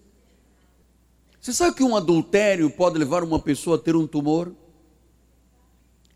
Você 1.41 1.53
sabe 1.53 1.77
que 1.77 1.83
um 1.83 1.97
adultério 1.97 2.71
pode 2.71 2.99
levar 2.99 3.25
uma 3.25 3.41
pessoa 3.41 3.77
a 3.77 3.81
ter 3.81 3.97
um 3.97 4.07
tumor? 4.07 4.53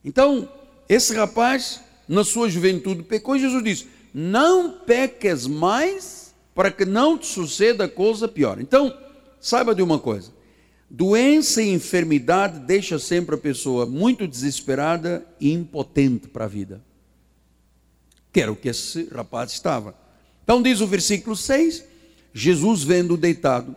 Então, 0.05 0.49
esse 0.89 1.15
rapaz, 1.15 1.81
na 2.09 2.23
sua 2.23 2.49
juventude, 2.49 3.03
pecou 3.03 3.37
e 3.37 3.41
Jesus 3.41 3.65
disse: 3.65 3.89
Não 4.15 4.71
peques 4.71 5.47
mais 5.47 6.35
para 6.55 6.71
que 6.71 6.85
não 6.85 7.19
te 7.19 7.27
suceda 7.27 7.89
coisa 7.89 8.29
pior. 8.29 8.61
Então, 8.61 8.97
saiba 9.41 9.75
de 9.75 9.83
uma 9.83 9.99
coisa: 9.99 10.33
doença 10.89 11.63
e 11.63 11.73
enfermidade 11.73 12.61
deixa 12.61 12.99
sempre 12.99 13.35
a 13.35 13.39
pessoa 13.39 13.87
muito 13.87 14.29
desesperada 14.29 15.27
e 15.41 15.53
impotente 15.53 16.29
para 16.29 16.45
a 16.45 16.49
vida. 16.49 16.81
Que 18.33 18.41
era 18.41 18.53
o 18.53 18.57
que 18.57 18.69
esse 18.69 19.09
rapaz 19.13 19.53
estava. 19.53 20.02
Então, 20.43 20.63
diz 20.63 20.81
o 20.81 20.87
versículo 20.87 21.37
6: 21.37 21.85
Jesus, 22.33 22.83
vendo 22.83 23.17
deitado 23.17 23.77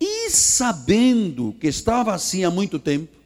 e 0.00 0.30
sabendo 0.30 1.54
que 1.60 1.66
estava 1.66 2.14
assim 2.14 2.44
há 2.44 2.50
muito 2.50 2.78
tempo, 2.78 3.18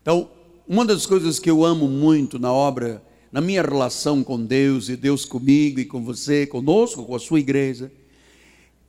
então, 0.00 0.30
uma 0.68 0.84
das 0.84 1.04
coisas 1.04 1.40
que 1.40 1.50
eu 1.50 1.64
amo 1.64 1.88
muito 1.88 2.38
na 2.38 2.52
obra, 2.52 3.02
na 3.32 3.40
minha 3.40 3.60
relação 3.60 4.22
com 4.22 4.40
Deus 4.40 4.88
e 4.88 4.96
Deus 4.96 5.24
comigo 5.24 5.80
e 5.80 5.84
com 5.84 6.00
você, 6.00 6.46
conosco, 6.46 7.04
com 7.04 7.14
a 7.14 7.18
sua 7.18 7.40
igreja, 7.40 7.90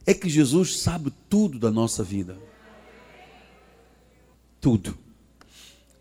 é 0.06 0.14
que 0.14 0.30
Jesus 0.30 0.78
sabe 0.78 1.12
tudo 1.28 1.58
da 1.58 1.72
nossa 1.72 2.04
vida. 2.04 2.38
Tudo. 4.62 4.98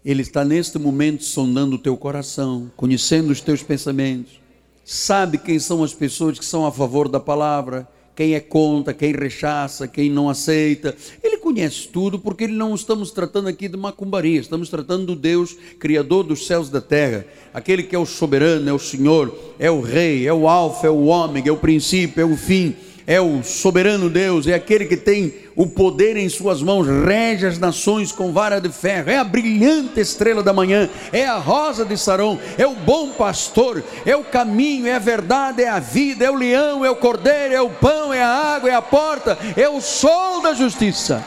Ele 0.05 0.21
está 0.21 0.45
neste 0.45 0.79
momento 0.79 1.25
sondando 1.25 1.77
o 1.77 1.79
teu 1.79 1.97
coração, 1.97 2.71
conhecendo 2.77 3.31
os 3.31 3.41
teus 3.41 3.63
pensamentos, 3.63 4.39
sabe 4.87 5.37
quem 5.37 5.59
são 5.59 5.83
as 5.83 5.93
pessoas 5.93 6.39
que 6.39 6.45
são 6.45 6.65
a 6.65 6.71
favor 6.71 7.09
da 7.09 7.19
palavra, 7.19 7.89
quem 8.15 8.35
é 8.35 8.41
contra, 8.41 8.95
quem 8.95 9.13
rechaça, 9.13 9.89
quem 9.89 10.09
não 10.09 10.31
aceita. 10.31 10.97
Ele 11.23 11.39
conhece 11.39 11.89
tudo, 11.89 12.21
porque 12.21 12.47
não 12.47 12.73
estamos 12.73 13.11
tratando 13.11 13.49
aqui 13.49 13.69
de 13.69 13.77
macumbaria, 13.77 14.41
estamos 14.41 14.71
tratando 14.71 15.07
do 15.07 15.17
Deus, 15.17 15.57
Criador 15.81 16.23
dos 16.23 16.47
céus 16.47 16.69
e 16.69 16.73
da 16.73 16.81
terra, 16.81 17.27
aquele 17.53 17.83
que 17.83 17.97
é 17.97 17.99
o 17.99 18.07
soberano, 18.07 18.71
é 18.71 18.73
o 18.73 18.79
Senhor, 18.79 19.37
é 19.59 19.71
o 19.71 19.81
Rei, 19.81 20.27
é 20.27 20.33
o 20.33 20.49
Alfa, 20.49 20.87
é 20.87 20.91
o 20.91 21.07
Ômega, 21.07 21.51
é 21.51 21.53
o 21.53 21.59
princípio, 21.59 22.23
é 22.23 22.25
o 22.25 22.37
fim 22.37 22.77
é 23.07 23.21
o 23.21 23.43
soberano 23.45 24.11
Deus, 24.11 24.47
é 24.47 24.55
aquele 24.55 24.85
que 24.85 24.97
tem 24.97 25.33
o 25.57 25.67
poder 25.67 26.19
em 26.19 26.29
suas 26.29 26.63
mãos, 26.63 26.87
rege 26.87 27.47
as 27.47 27.59
nações 27.59 28.13
com 28.13 28.31
vara 28.31 28.61
de 28.61 28.69
ferro, 28.69 29.11
é 29.11 29.17
a 29.17 29.25
brilhante 29.25 29.99
estrela 29.99 30.43
da 30.43 30.53
manhã, 30.53 30.91
é 31.11 31.27
a 31.27 31.39
rosa 31.39 31.83
de 31.83 31.97
Sarão, 31.97 32.39
é 32.59 32.67
o 32.67 32.75
bom 32.75 33.13
pastor, 33.13 33.83
é 34.05 34.15
o 34.15 34.23
caminho, 34.23 34.87
é 34.87 34.93
a 34.93 34.99
verdade, 34.99 35.63
é 35.63 35.69
a 35.69 35.79
vida, 35.79 36.27
é 36.27 36.31
o 36.31 36.35
leão, 36.35 36.85
é 36.85 36.91
o 36.91 36.97
cordeiro, 36.97 37.55
é 37.55 37.63
o 37.63 37.71
pão, 37.71 38.13
é 38.13 38.23
a 38.23 38.29
água, 38.29 38.69
é 38.71 38.75
a 38.75 38.83
porta, 38.83 39.39
é 39.57 39.67
o 39.67 39.81
sol 39.81 40.43
da 40.43 40.53
justiça. 40.53 41.25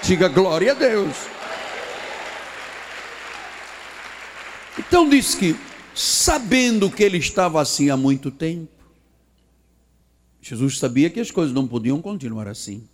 Diga 0.00 0.28
glória 0.28 0.70
a 0.70 0.74
Deus. 0.74 1.16
Então 4.78 5.08
diz 5.08 5.34
que, 5.34 5.56
sabendo 5.92 6.88
que 6.88 7.02
ele 7.02 7.18
estava 7.18 7.60
assim 7.60 7.90
há 7.90 7.96
muito 7.96 8.30
tempo, 8.30 8.68
Jesus 10.40 10.78
sabia 10.78 11.10
que 11.10 11.18
as 11.18 11.32
coisas 11.32 11.52
não 11.52 11.66
podiam 11.66 12.00
continuar 12.00 12.46
assim. 12.46 12.86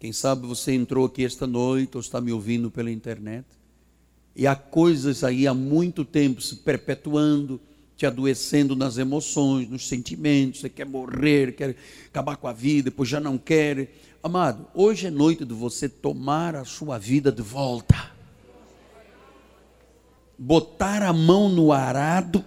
Quem 0.00 0.14
sabe 0.14 0.46
você 0.46 0.72
entrou 0.72 1.04
aqui 1.04 1.26
esta 1.26 1.46
noite 1.46 1.90
ou 1.94 2.00
está 2.00 2.22
me 2.22 2.32
ouvindo 2.32 2.70
pela 2.70 2.90
internet 2.90 3.44
e 4.34 4.46
há 4.46 4.56
coisas 4.56 5.22
aí 5.22 5.46
há 5.46 5.52
muito 5.52 6.06
tempo 6.06 6.40
se 6.40 6.56
perpetuando, 6.56 7.60
te 7.94 8.06
adoecendo 8.06 8.74
nas 8.74 8.96
emoções, 8.96 9.68
nos 9.68 9.86
sentimentos. 9.86 10.60
Você 10.60 10.70
quer 10.70 10.86
morrer, 10.86 11.54
quer 11.54 11.76
acabar 12.06 12.38
com 12.38 12.48
a 12.48 12.52
vida, 12.54 12.84
depois 12.84 13.10
já 13.10 13.20
não 13.20 13.36
quer. 13.36 13.94
Amado, 14.22 14.66
hoje 14.72 15.08
é 15.08 15.10
noite 15.10 15.44
de 15.44 15.52
você 15.52 15.86
tomar 15.86 16.56
a 16.56 16.64
sua 16.64 16.96
vida 16.96 17.30
de 17.30 17.42
volta. 17.42 18.10
Botar 20.38 21.02
a 21.02 21.12
mão 21.12 21.50
no 21.50 21.72
arado 21.72 22.42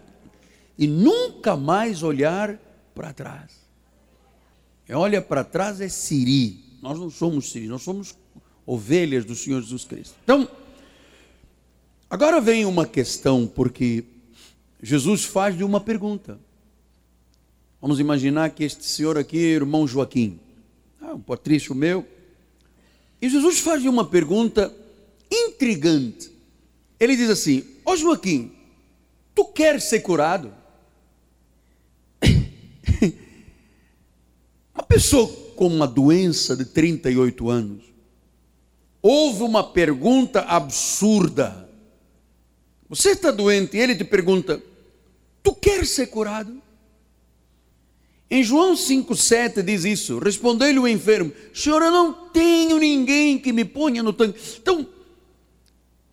e 0.75 0.87
nunca 0.87 1.55
mais 1.55 2.01
olhar 2.01 2.57
para 2.95 3.13
trás. 3.13 3.51
Quem 4.87 4.95
olha 4.95 5.21
para 5.21 5.43
trás 5.43 5.79
é 5.79 5.87
Siri. 5.87 6.62
Nós 6.83 6.99
não 6.99 7.09
somos 7.09 7.49
Siri, 7.49 7.67
nós 7.67 7.81
somos 7.81 8.13
ovelhas 8.65 9.23
do 9.23 9.33
Senhor 9.33 9.61
Jesus 9.61 9.85
Cristo. 9.85 10.15
Então, 10.21 10.45
agora 12.09 12.41
vem 12.41 12.65
uma 12.65 12.85
questão, 12.85 13.47
porque 13.47 14.03
Jesus 14.81 15.23
faz 15.23 15.57
de 15.57 15.63
uma 15.63 15.79
pergunta. 15.79 16.37
Vamos 17.81 18.01
imaginar 18.01 18.49
que 18.49 18.65
este 18.65 18.83
senhor 18.83 19.17
aqui 19.17 19.37
é 19.37 19.51
irmão 19.51 19.87
Joaquim, 19.87 20.37
ah, 20.99 21.13
um 21.13 21.21
patrício 21.21 21.73
meu. 21.73 22.05
E 23.21 23.29
Jesus 23.29 23.59
faz 23.59 23.81
de 23.81 23.87
uma 23.87 24.03
pergunta 24.03 24.75
intrigante. 25.31 26.29
Ele 26.99 27.15
diz 27.15 27.29
assim: 27.29 27.63
Ó 27.85 27.93
oh, 27.93 27.95
Joaquim, 27.95 28.51
tu 29.33 29.45
queres 29.45 29.85
ser 29.85 30.01
curado? 30.01 30.53
Uma 34.75 34.83
pessoa 34.83 35.42
com 35.53 35.67
uma 35.67 35.87
doença 35.87 36.55
de 36.55 36.65
38 36.65 37.49
anos, 37.49 37.83
houve 39.01 39.43
uma 39.43 39.63
pergunta 39.63 40.41
absurda. 40.41 41.69
Você 42.89 43.11
está 43.11 43.31
doente 43.31 43.77
e 43.77 43.79
ele 43.79 43.95
te 43.95 44.03
pergunta: 44.03 44.61
Tu 45.41 45.53
queres 45.55 45.89
ser 45.89 46.07
curado? 46.07 46.61
Em 48.29 48.41
João 48.41 48.73
5,7 48.73 49.61
diz 49.61 49.83
isso: 49.83 50.17
Respondeu-lhe 50.19 50.79
o 50.79 50.87
enfermo: 50.87 51.31
Senhor, 51.53 51.81
eu 51.81 51.91
não 51.91 52.13
tenho 52.29 52.79
ninguém 52.79 53.37
que 53.37 53.53
me 53.53 53.65
ponha 53.65 54.01
no 54.01 54.13
tanque. 54.13 54.39
Então, 54.59 54.87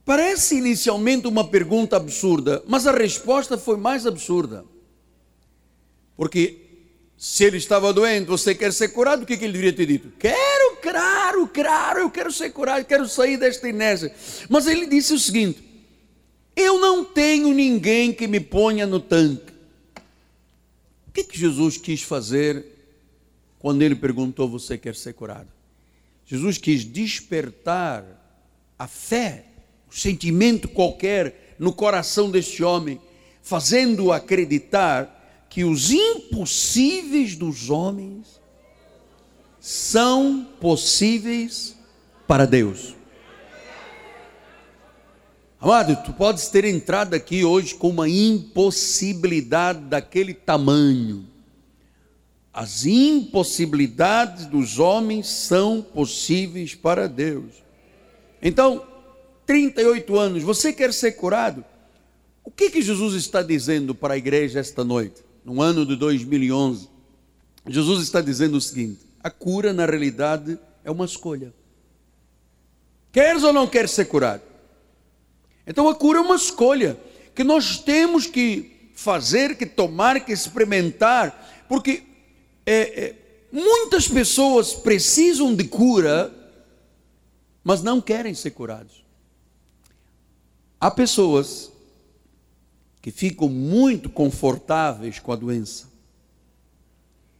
parece 0.04 0.56
inicialmente 0.56 1.26
uma 1.26 1.48
pergunta 1.48 1.96
absurda, 1.96 2.62
mas 2.66 2.86
a 2.86 2.92
resposta 2.92 3.56
foi 3.56 3.76
mais 3.76 4.06
absurda. 4.06 4.64
Porque 6.16 6.69
se 7.20 7.44
ele 7.44 7.58
estava 7.58 7.92
doente, 7.92 8.24
você 8.24 8.54
quer 8.54 8.72
ser 8.72 8.88
curado, 8.88 9.24
o 9.24 9.26
que, 9.26 9.36
que 9.36 9.44
ele 9.44 9.52
deveria 9.52 9.74
ter 9.74 9.84
dito? 9.84 10.10
Quero, 10.18 10.76
claro, 10.80 11.46
claro, 11.48 12.00
eu 12.00 12.10
quero 12.10 12.32
ser 12.32 12.48
curado, 12.48 12.82
quero 12.86 13.06
sair 13.06 13.36
desta 13.36 13.68
inércia. 13.68 14.10
Mas 14.48 14.66
ele 14.66 14.86
disse 14.86 15.12
o 15.12 15.18
seguinte: 15.18 15.62
Eu 16.56 16.80
não 16.80 17.04
tenho 17.04 17.52
ninguém 17.52 18.10
que 18.10 18.26
me 18.26 18.40
ponha 18.40 18.86
no 18.86 18.98
tanque. 18.98 19.52
O 21.08 21.12
que, 21.12 21.22
que 21.24 21.38
Jesus 21.38 21.76
quis 21.76 22.00
fazer 22.00 22.64
quando 23.58 23.82
ele 23.82 23.96
perguntou: 23.96 24.48
Você 24.48 24.78
quer 24.78 24.96
ser 24.96 25.12
curado? 25.12 25.48
Jesus 26.24 26.56
quis 26.56 26.86
despertar 26.86 28.02
a 28.78 28.88
fé, 28.88 29.44
o 29.90 29.94
sentimento 29.94 30.68
qualquer 30.68 31.54
no 31.58 31.70
coração 31.70 32.30
deste 32.30 32.64
homem, 32.64 32.98
fazendo-o 33.42 34.10
acreditar 34.10 35.19
que 35.50 35.64
os 35.64 35.90
impossíveis 35.90 37.34
dos 37.34 37.68
homens 37.70 38.40
são 39.58 40.48
possíveis 40.60 41.76
para 42.26 42.46
Deus. 42.46 42.94
Amado, 45.60 45.98
tu 46.04 46.12
podes 46.12 46.48
ter 46.48 46.64
entrado 46.64 47.14
aqui 47.14 47.44
hoje 47.44 47.74
com 47.74 47.90
uma 47.90 48.08
impossibilidade 48.08 49.80
daquele 49.80 50.32
tamanho. 50.32 51.26
As 52.52 52.86
impossibilidades 52.86 54.46
dos 54.46 54.78
homens 54.78 55.26
são 55.26 55.82
possíveis 55.82 56.76
para 56.76 57.08
Deus. 57.08 57.50
Então, 58.40 58.86
38 59.44 60.16
anos, 60.16 60.42
você 60.44 60.72
quer 60.72 60.94
ser 60.94 61.12
curado? 61.12 61.64
O 62.44 62.50
que 62.50 62.70
que 62.70 62.80
Jesus 62.80 63.14
está 63.14 63.42
dizendo 63.42 63.94
para 63.94 64.14
a 64.14 64.16
igreja 64.18 64.60
esta 64.60 64.82
noite, 64.82 65.22
no 65.50 65.60
ano 65.60 65.84
de 65.84 65.96
2011? 65.96 66.88
Jesus 67.66 68.02
está 68.02 68.20
dizendo 68.20 68.56
o 68.56 68.60
seguinte: 68.60 69.00
a 69.20 69.28
cura 69.28 69.72
na 69.72 69.84
realidade 69.84 70.56
é 70.84 70.90
uma 70.90 71.04
escolha. 71.04 71.52
Queres 73.10 73.42
ou 73.42 73.52
não 73.52 73.66
queres 73.66 73.90
ser 73.90 74.04
curado? 74.04 74.42
Então 75.66 75.88
a 75.88 75.94
cura 75.94 76.20
é 76.20 76.22
uma 76.22 76.36
escolha 76.36 76.96
que 77.34 77.42
nós 77.42 77.78
temos 77.78 78.26
que 78.26 78.90
fazer, 78.94 79.56
que 79.56 79.66
tomar, 79.66 80.24
que 80.24 80.32
experimentar, 80.32 81.64
porque 81.68 82.04
é, 82.64 83.04
é, 83.04 83.14
muitas 83.50 84.06
pessoas 84.06 84.72
precisam 84.72 85.52
de 85.52 85.64
cura, 85.64 86.32
mas 87.64 87.82
não 87.82 88.00
querem 88.00 88.34
ser 88.34 88.52
curados. 88.52 89.04
Há 90.78 90.90
pessoas 90.92 91.72
que 93.00 93.10
ficam 93.10 93.48
muito 93.48 94.08
confortáveis 94.08 95.18
com 95.18 95.32
a 95.32 95.36
doença. 95.36 95.88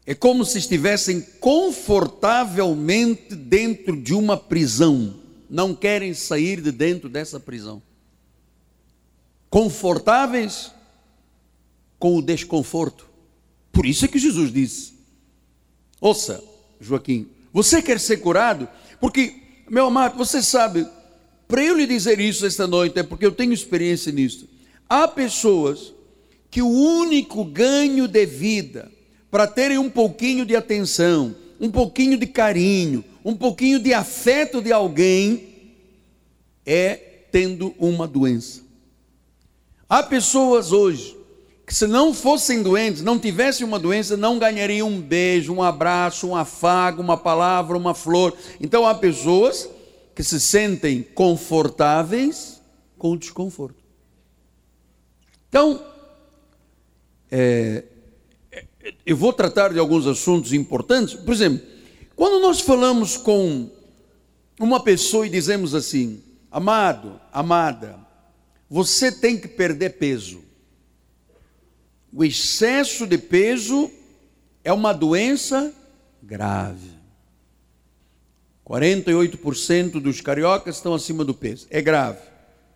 É 0.07 0.15
como 0.15 0.45
se 0.45 0.59
estivessem 0.59 1.21
confortavelmente 1.39 3.35
dentro 3.35 3.97
de 4.01 4.15
uma 4.15 4.37
prisão, 4.37 5.17
não 5.49 5.75
querem 5.75 6.15
sair 6.15 6.61
de 6.61 6.73
dentro 6.73 7.09
dessa 7.09 7.39
prisão 7.39 7.83
confortáveis 9.51 10.71
com 11.99 12.17
o 12.17 12.23
desconforto. 12.23 13.07
Por 13.73 13.85
isso 13.85 14.05
é 14.05 14.09
que 14.09 14.19
Jesus 14.19 14.53
disse: 14.53 14.95
Ouça, 16.01 16.43
Joaquim, 16.81 17.29
você 17.53 17.83
quer 17.83 17.99
ser 17.99 18.19
curado? 18.19 18.69
Porque, 19.01 19.35
meu 19.69 19.87
amado, 19.87 20.17
você 20.17 20.41
sabe, 20.41 20.87
para 21.49 21.65
eu 21.65 21.77
lhe 21.77 21.87
dizer 21.87 22.21
isso 22.21 22.47
esta 22.47 22.67
noite 22.67 22.99
é 22.99 23.03
porque 23.03 23.27
eu 23.27 23.33
tenho 23.33 23.53
experiência 23.53 24.13
nisso. 24.13 24.49
Há 24.91 25.07
pessoas 25.07 25.95
que 26.51 26.61
o 26.61 26.69
único 26.69 27.45
ganho 27.45 28.09
de 28.09 28.27
vida 28.27 28.91
para 29.31 29.47
terem 29.47 29.79
um 29.79 29.89
pouquinho 29.89 30.45
de 30.45 30.57
atenção, 30.57 31.37
um 31.61 31.71
pouquinho 31.71 32.19
de 32.19 32.27
carinho, 32.27 33.05
um 33.25 33.37
pouquinho 33.37 33.79
de 33.79 33.95
afeto 33.95 34.61
de 34.61 34.73
alguém 34.73 35.77
é 36.67 36.97
tendo 37.31 37.73
uma 37.79 38.09
doença. 38.09 38.63
Há 39.89 40.03
pessoas 40.03 40.73
hoje 40.73 41.17
que, 41.65 41.73
se 41.73 41.87
não 41.87 42.13
fossem 42.13 42.61
doentes, 42.61 43.01
não 43.01 43.17
tivessem 43.17 43.65
uma 43.65 43.79
doença, 43.79 44.17
não 44.17 44.41
ganhariam 44.41 44.89
um 44.89 45.01
beijo, 45.01 45.55
um 45.55 45.63
abraço, 45.63 46.27
um 46.27 46.35
afago, 46.35 47.01
uma 47.01 47.17
palavra, 47.17 47.77
uma 47.77 47.95
flor. 47.95 48.37
Então, 48.61 48.85
há 48.85 48.93
pessoas 48.93 49.69
que 50.17 50.25
se 50.25 50.41
sentem 50.41 51.07
confortáveis 51.15 52.61
com 52.99 53.13
o 53.13 53.17
desconforto. 53.17 53.80
Então, 55.51 55.85
é, 57.29 57.83
eu 59.05 59.17
vou 59.17 59.33
tratar 59.33 59.73
de 59.73 59.81
alguns 59.81 60.07
assuntos 60.07 60.53
importantes. 60.53 61.15
Por 61.15 61.35
exemplo, 61.35 61.67
quando 62.15 62.41
nós 62.41 62.61
falamos 62.61 63.17
com 63.17 63.69
uma 64.61 64.81
pessoa 64.81 65.27
e 65.27 65.31
dizemos 65.31 65.75
assim: 65.75 66.23
amado, 66.53 67.21
amada, 67.33 67.99
você 68.69 69.11
tem 69.11 69.37
que 69.37 69.49
perder 69.49 69.99
peso. 69.99 70.41
O 72.13 72.25
excesso 72.25 73.05
de 73.05 73.19
peso 73.19 73.91
é 74.63 74.73
uma 74.73 74.93
doença 74.93 75.75
grave. 76.23 76.91
48% 78.65 80.01
dos 80.01 80.21
cariocas 80.21 80.77
estão 80.77 80.95
acima 80.95 81.25
do 81.25 81.35
peso. 81.35 81.67
É 81.71 81.83
grave. 81.83 82.21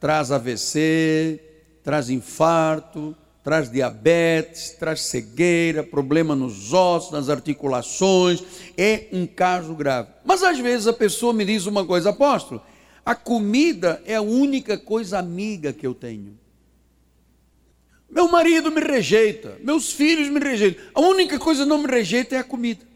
Traz 0.01 0.33
AVC, 0.33 1.41
traz 1.85 2.09
infarto, 2.09 3.15
traz 3.45 3.71
diabetes, 3.71 4.71
traz 4.71 5.03
cegueira, 5.03 5.85
problema 5.85 6.35
nos 6.35 6.73
ossos, 6.73 7.13
nas 7.13 7.29
articulações. 7.29 8.43
É 8.77 9.07
um 9.13 9.27
caso 9.27 9.75
grave. 9.75 10.09
Mas 10.25 10.43
às 10.43 10.59
vezes 10.59 10.87
a 10.87 10.93
pessoa 10.95 11.35
me 11.35 11.45
diz 11.45 11.67
uma 11.67 11.85
coisa, 11.85 12.11
apóstolo, 12.11 12.63
a 13.05 13.15
comida 13.15 14.03
é 14.07 14.15
a 14.15 14.23
única 14.23 14.79
coisa 14.79 15.19
amiga 15.19 15.75
que 15.75 15.87
eu 15.87 15.95
tenho. 15.95 16.39
Meu 18.11 18.29
marido 18.29 18.71
me 18.71 18.81
rejeita, 18.81 19.59
meus 19.63 19.93
filhos 19.93 20.31
me 20.31 20.41
rejeitam. 20.41 20.83
A 20.95 21.01
única 21.01 21.39
coisa 21.39 21.65
que 21.65 21.69
não 21.69 21.79
me 21.79 21.87
rejeita 21.87 22.37
é 22.37 22.39
a 22.39 22.45
comida. 22.45 22.87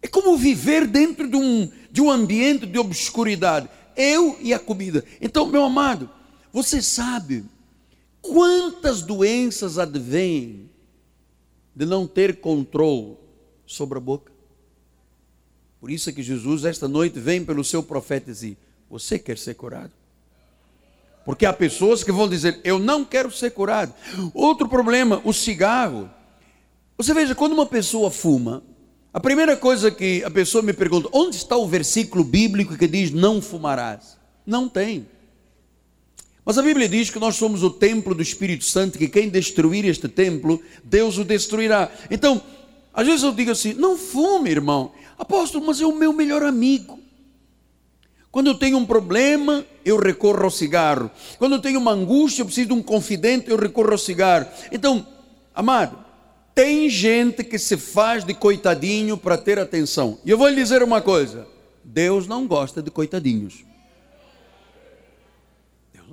É 0.00 0.08
como 0.08 0.36
viver 0.38 0.86
dentro 0.86 1.28
de 1.28 1.36
um, 1.36 1.70
de 1.90 2.00
um 2.00 2.10
ambiente 2.10 2.64
de 2.64 2.78
obscuridade. 2.78 3.68
Eu 3.94 4.38
e 4.40 4.54
a 4.54 4.58
comida. 4.58 5.04
Então, 5.20 5.46
meu 5.46 5.64
amado, 5.64 6.08
você 6.56 6.80
sabe 6.80 7.44
quantas 8.22 9.02
doenças 9.02 9.78
advêm 9.78 10.70
de 11.74 11.84
não 11.84 12.06
ter 12.06 12.40
controle 12.40 13.18
sobre 13.66 13.98
a 13.98 14.00
boca? 14.00 14.32
Por 15.78 15.90
isso 15.90 16.08
é 16.08 16.14
que 16.14 16.22
Jesus, 16.22 16.64
esta 16.64 16.88
noite, 16.88 17.20
vem 17.20 17.44
pelo 17.44 17.62
seu 17.62 17.82
profeta 17.82 18.30
e 18.30 18.32
diz: 18.34 18.56
Você 18.88 19.18
quer 19.18 19.36
ser 19.36 19.52
curado? 19.52 19.92
Porque 21.26 21.44
há 21.44 21.52
pessoas 21.52 22.02
que 22.02 22.10
vão 22.10 22.26
dizer: 22.26 22.58
Eu 22.64 22.78
não 22.78 23.04
quero 23.04 23.30
ser 23.30 23.50
curado. 23.50 23.92
Outro 24.32 24.66
problema, 24.66 25.20
o 25.26 25.34
cigarro. 25.34 26.08
Você 26.96 27.12
veja, 27.12 27.34
quando 27.34 27.52
uma 27.52 27.66
pessoa 27.66 28.10
fuma, 28.10 28.62
a 29.12 29.20
primeira 29.20 29.58
coisa 29.58 29.90
que 29.90 30.24
a 30.24 30.30
pessoa 30.30 30.62
me 30.62 30.72
pergunta: 30.72 31.10
onde 31.12 31.36
está 31.36 31.54
o 31.54 31.68
versículo 31.68 32.24
bíblico 32.24 32.78
que 32.78 32.88
diz 32.88 33.10
não 33.10 33.42
fumarás? 33.42 34.16
Não 34.46 34.70
tem. 34.70 35.06
Mas 36.46 36.56
a 36.56 36.62
Bíblia 36.62 36.88
diz 36.88 37.10
que 37.10 37.18
nós 37.18 37.34
somos 37.34 37.64
o 37.64 37.70
templo 37.70 38.14
do 38.14 38.22
Espírito 38.22 38.64
Santo, 38.64 38.96
que 38.96 39.08
quem 39.08 39.28
destruir 39.28 39.84
este 39.84 40.06
templo, 40.06 40.62
Deus 40.84 41.18
o 41.18 41.24
destruirá. 41.24 41.90
Então, 42.08 42.40
às 42.94 43.04
vezes 43.04 43.24
eu 43.24 43.32
digo 43.32 43.50
assim: 43.50 43.74
não 43.74 43.98
fume, 43.98 44.50
irmão. 44.50 44.92
Apóstolo, 45.18 45.66
mas 45.66 45.80
é 45.80 45.86
o 45.86 45.92
meu 45.92 46.12
melhor 46.12 46.44
amigo. 46.44 47.00
Quando 48.30 48.46
eu 48.46 48.54
tenho 48.54 48.78
um 48.78 48.86
problema, 48.86 49.66
eu 49.84 49.98
recorro 49.98 50.44
ao 50.44 50.50
cigarro. 50.50 51.10
Quando 51.36 51.56
eu 51.56 51.58
tenho 51.58 51.80
uma 51.80 51.90
angústia, 51.90 52.42
eu 52.42 52.46
preciso 52.46 52.68
de 52.68 52.74
um 52.74 52.82
confidente, 52.82 53.50
eu 53.50 53.56
recorro 53.56 53.90
ao 53.90 53.98
cigarro. 53.98 54.46
Então, 54.70 55.04
amado, 55.52 55.98
tem 56.54 56.88
gente 56.88 57.42
que 57.42 57.58
se 57.58 57.76
faz 57.76 58.22
de 58.22 58.34
coitadinho 58.34 59.16
para 59.16 59.36
ter 59.36 59.58
atenção. 59.58 60.18
E 60.24 60.30
eu 60.30 60.38
vou 60.38 60.48
lhe 60.48 60.54
dizer 60.54 60.80
uma 60.80 61.00
coisa: 61.00 61.44
Deus 61.82 62.28
não 62.28 62.46
gosta 62.46 62.80
de 62.80 62.90
coitadinhos. 62.90 63.64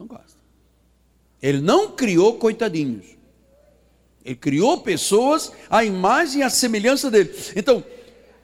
Não 0.03 0.07
gosta. 0.07 0.37
Ele 1.41 1.61
não 1.61 1.91
criou 1.91 2.37
coitadinhos. 2.37 3.05
Ele 4.25 4.35
criou 4.35 4.81
pessoas 4.81 5.49
à 5.69 5.85
imagem 5.85 6.41
e 6.41 6.43
à 6.43 6.49
semelhança 6.49 7.09
dele. 7.09 7.33
Então, 7.55 7.81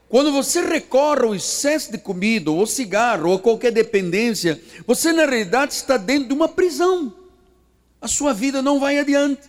Quando 0.09 0.31
você 0.31 0.61
recorre 0.61 1.23
ao 1.23 1.35
excesso 1.35 1.91
de 1.91 1.99
comida, 1.99 2.49
ou 2.49 2.65
cigarro, 2.65 3.29
ou 3.29 3.37
qualquer 3.37 3.71
dependência, 3.71 4.59
você 4.87 5.13
na 5.13 5.23
realidade 5.27 5.73
está 5.73 5.97
dentro 5.97 6.29
de 6.29 6.33
uma 6.33 6.49
prisão. 6.49 7.13
A 8.01 8.07
sua 8.07 8.33
vida 8.33 8.59
não 8.59 8.79
vai 8.79 8.97
adiante. 8.97 9.47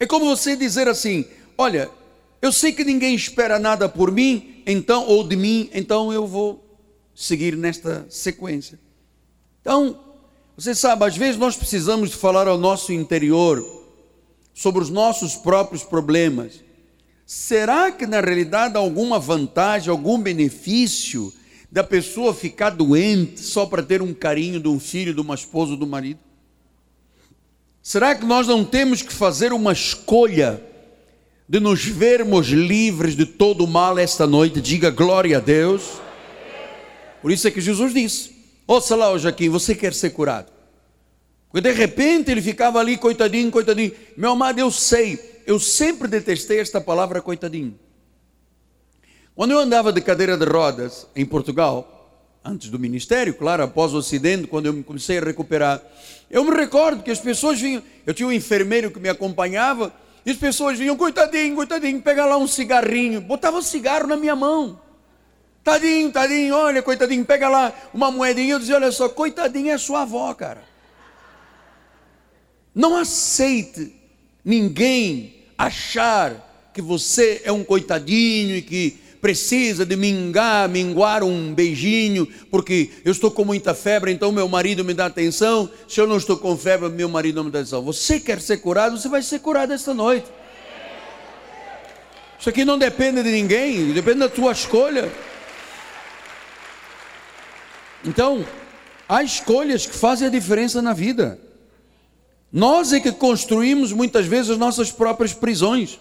É 0.00 0.06
como 0.06 0.24
você 0.24 0.56
dizer 0.56 0.88
assim: 0.88 1.24
olha, 1.56 1.88
eu 2.42 2.50
sei 2.50 2.72
que 2.72 2.82
ninguém 2.82 3.14
espera 3.14 3.56
nada 3.56 3.88
por 3.88 4.10
mim, 4.10 4.64
então, 4.66 5.06
ou 5.06 5.22
de 5.22 5.36
mim, 5.36 5.70
então 5.72 6.12
eu 6.12 6.26
vou 6.26 6.60
seguir 7.14 7.56
nesta 7.56 8.04
sequência. 8.10 8.80
Então, 9.60 10.03
você 10.56 10.74
sabe, 10.74 11.04
às 11.04 11.16
vezes 11.16 11.36
nós 11.36 11.56
precisamos 11.56 12.12
falar 12.12 12.46
ao 12.46 12.56
nosso 12.56 12.92
interior 12.92 13.64
sobre 14.54 14.80
os 14.82 14.88
nossos 14.88 15.34
próprios 15.34 15.82
problemas. 15.82 16.62
Será 17.26 17.90
que 17.90 18.06
na 18.06 18.20
realidade 18.20 18.76
há 18.76 18.78
alguma 18.78 19.18
vantagem, 19.18 19.90
algum 19.90 20.18
benefício 20.18 21.32
da 21.72 21.82
pessoa 21.82 22.32
ficar 22.32 22.70
doente 22.70 23.40
só 23.40 23.66
para 23.66 23.82
ter 23.82 24.00
um 24.00 24.14
carinho 24.14 24.60
de 24.60 24.68
um 24.68 24.78
filho, 24.78 25.12
de 25.12 25.20
uma 25.20 25.34
esposa 25.34 25.72
ou 25.72 25.76
do 25.76 25.86
marido? 25.86 26.20
Será 27.82 28.14
que 28.14 28.24
nós 28.24 28.46
não 28.46 28.64
temos 28.64 29.02
que 29.02 29.12
fazer 29.12 29.52
uma 29.52 29.72
escolha 29.72 30.62
de 31.48 31.58
nos 31.58 31.84
vermos 31.84 32.46
livres 32.46 33.16
de 33.16 33.26
todo 33.26 33.64
o 33.64 33.66
mal 33.66 33.98
esta 33.98 34.26
noite? 34.26 34.60
Diga 34.60 34.88
glória 34.90 35.38
a 35.38 35.40
Deus. 35.40 35.82
Por 37.20 37.32
isso 37.32 37.48
é 37.48 37.50
que 37.50 37.60
Jesus 37.60 37.92
disse: 37.92 38.33
Ouça 38.66 38.96
lá, 38.96 39.16
Joaquim, 39.18 39.48
você 39.48 39.74
quer 39.74 39.92
ser 39.92 40.10
curado? 40.10 40.50
Porque 41.50 41.68
de 41.68 41.72
repente 41.72 42.30
ele 42.30 42.42
ficava 42.42 42.80
ali, 42.80 42.96
coitadinho, 42.96 43.50
coitadinho. 43.50 43.92
Meu 44.16 44.32
amado, 44.32 44.58
eu 44.58 44.70
sei, 44.70 45.42
eu 45.46 45.60
sempre 45.60 46.08
detestei 46.08 46.58
esta 46.58 46.80
palavra 46.80 47.20
coitadinho. 47.20 47.78
Quando 49.34 49.50
eu 49.50 49.58
andava 49.58 49.92
de 49.92 50.00
cadeira 50.00 50.36
de 50.36 50.44
rodas 50.44 51.06
em 51.14 51.26
Portugal, 51.26 52.38
antes 52.44 52.70
do 52.70 52.78
ministério, 52.78 53.34
claro, 53.34 53.64
após 53.64 53.92
o 53.92 53.98
acidente, 53.98 54.46
quando 54.46 54.66
eu 54.66 54.82
comecei 54.82 55.18
a 55.18 55.20
recuperar, 55.20 55.82
eu 56.30 56.44
me 56.44 56.50
recordo 56.50 57.02
que 57.02 57.10
as 57.10 57.20
pessoas 57.20 57.60
vinham, 57.60 57.82
eu 58.06 58.14
tinha 58.14 58.26
um 58.26 58.32
enfermeiro 58.32 58.90
que 58.90 58.98
me 58.98 59.08
acompanhava, 59.08 59.92
e 60.24 60.30
as 60.30 60.36
pessoas 60.36 60.78
vinham, 60.78 60.96
coitadinho, 60.96 61.54
coitadinho, 61.54 62.00
pega 62.00 62.24
lá 62.24 62.38
um 62.38 62.46
cigarrinho, 62.46 63.20
botava 63.20 63.58
um 63.58 63.62
cigarro 63.62 64.06
na 64.06 64.16
minha 64.16 64.34
mão. 64.34 64.80
Tadinho, 65.64 66.12
tadinho, 66.12 66.54
olha, 66.54 66.82
coitadinho, 66.82 67.24
pega 67.24 67.48
lá 67.48 67.72
uma 67.94 68.10
moedinha. 68.10 68.52
Eu 68.52 68.58
dizia, 68.58 68.76
olha 68.76 68.92
só, 68.92 69.08
coitadinho 69.08 69.72
é 69.72 69.78
sua 69.78 70.02
avó, 70.02 70.32
cara. 70.34 70.62
Não 72.74 72.94
aceite 72.94 73.94
ninguém 74.44 75.46
achar 75.56 76.70
que 76.74 76.82
você 76.82 77.40
é 77.44 77.50
um 77.50 77.64
coitadinho 77.64 78.56
e 78.56 78.60
que 78.60 78.98
precisa 79.22 79.86
de 79.86 79.96
mingar, 79.96 80.68
minguar 80.68 81.22
um 81.22 81.54
beijinho, 81.54 82.28
porque 82.50 82.90
eu 83.02 83.10
estou 83.10 83.30
com 83.30 83.42
muita 83.42 83.72
febre, 83.72 84.12
então 84.12 84.30
meu 84.30 84.46
marido 84.46 84.84
me 84.84 84.92
dá 84.92 85.06
atenção. 85.06 85.70
Se 85.88 85.98
eu 85.98 86.06
não 86.06 86.18
estou 86.18 86.36
com 86.36 86.58
febre, 86.58 86.90
meu 86.90 87.08
marido 87.08 87.36
não 87.36 87.44
me 87.44 87.50
dá 87.50 87.60
atenção. 87.60 87.80
Você 87.84 88.20
quer 88.20 88.38
ser 88.38 88.58
curado, 88.58 88.98
você 88.98 89.08
vai 89.08 89.22
ser 89.22 89.38
curado 89.38 89.72
esta 89.72 89.94
noite. 89.94 90.26
Isso 92.38 92.50
aqui 92.50 92.66
não 92.66 92.76
depende 92.76 93.22
de 93.22 93.30
ninguém, 93.30 93.92
depende 93.94 94.18
da 94.18 94.28
tua 94.28 94.52
escolha. 94.52 95.10
Então, 98.04 98.44
há 99.08 99.22
escolhas 99.22 99.86
que 99.86 99.94
fazem 99.94 100.28
a 100.28 100.30
diferença 100.30 100.82
na 100.82 100.92
vida. 100.92 101.38
Nós 102.52 102.92
é 102.92 103.00
que 103.00 103.10
construímos 103.10 103.92
muitas 103.92 104.26
vezes 104.26 104.50
as 104.50 104.58
nossas 104.58 104.92
próprias 104.92 105.32
prisões, 105.32 105.98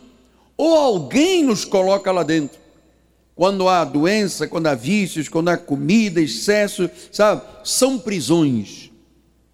ou 0.55 0.75
alguém 0.75 1.43
nos 1.43 1.65
coloca 1.65 2.11
lá 2.11 2.23
dentro. 2.23 2.59
Quando 3.35 3.67
há 3.67 3.83
doença, 3.83 4.47
quando 4.47 4.67
há 4.67 4.75
vícios, 4.75 5.27
quando 5.27 5.49
há 5.49 5.57
comida, 5.57 6.21
excesso, 6.21 6.89
sabe? 7.11 7.41
São 7.63 7.97
prisões. 7.97 8.91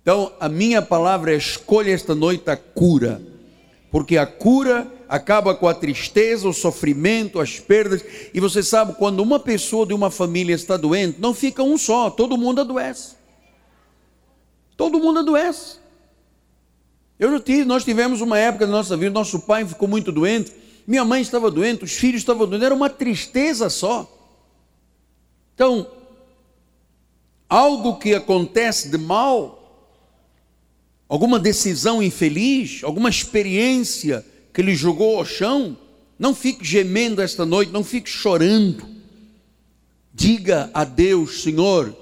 Então, 0.02 0.34
a 0.40 0.50
minha 0.50 0.82
palavra 0.82 1.34
é 1.34 1.38
escolha 1.38 1.92
esta 1.92 2.14
noite 2.14 2.50
a 2.50 2.58
cura, 2.58 3.22
porque 3.92 4.18
a 4.18 4.26
cura 4.26 4.92
acaba 5.10 5.56
com 5.56 5.68
a 5.68 5.74
tristeza, 5.74 6.48
o 6.48 6.54
sofrimento, 6.54 7.40
as 7.40 7.60
perdas. 7.60 8.06
E 8.32 8.40
você 8.40 8.62
sabe, 8.62 8.94
quando 8.94 9.22
uma 9.22 9.40
pessoa 9.40 9.84
de 9.84 9.94
uma 9.94 10.12
família 10.12 10.54
está 10.54 10.78
doente, 10.78 11.20
não 11.20 11.34
fica 11.34 11.64
um 11.64 11.80
só, 11.80 12.12
todo 12.12 12.38
mundo 12.38 12.62
adoece. 12.62 13.16
Todo 14.78 15.00
mundo 15.00 15.20
adoece. 15.20 15.80
Eu 17.18 17.40
tive, 17.40 17.66
nós 17.66 17.84
tivemos 17.84 18.22
uma 18.22 18.38
época 18.38 18.68
da 18.68 18.72
nossa 18.72 18.96
vida, 18.96 19.10
nosso 19.10 19.40
pai 19.40 19.66
ficou 19.66 19.88
muito 19.88 20.12
doente, 20.12 20.54
minha 20.86 21.04
mãe 21.04 21.22
estava 21.22 21.50
doente, 21.50 21.84
os 21.84 21.94
filhos 21.94 22.22
estavam 22.22 22.46
doentes, 22.46 22.66
era 22.66 22.76
uma 22.76 22.90
tristeza 22.90 23.68
só. 23.68 24.08
Então, 25.56 25.88
algo 27.50 27.98
que 27.98 28.14
acontece 28.14 28.90
de 28.90 28.98
mal, 28.98 29.98
alguma 31.10 31.40
decisão 31.40 32.02
infeliz, 32.02 32.84
alguma 32.84 33.10
experiência 33.10 34.24
que 34.54 34.62
lhe 34.62 34.76
jogou 34.76 35.18
ao 35.18 35.26
chão, 35.26 35.78
não 36.18 36.36
fique 36.36 36.66
gemendo 36.66 37.22
esta 37.22 37.46
noite, 37.46 37.72
não 37.72 37.84
fique 37.84 38.10
chorando. 38.10 38.86
Diga 40.14 40.70
a 40.74 40.84
Deus, 40.84 41.44
Senhor, 41.44 41.96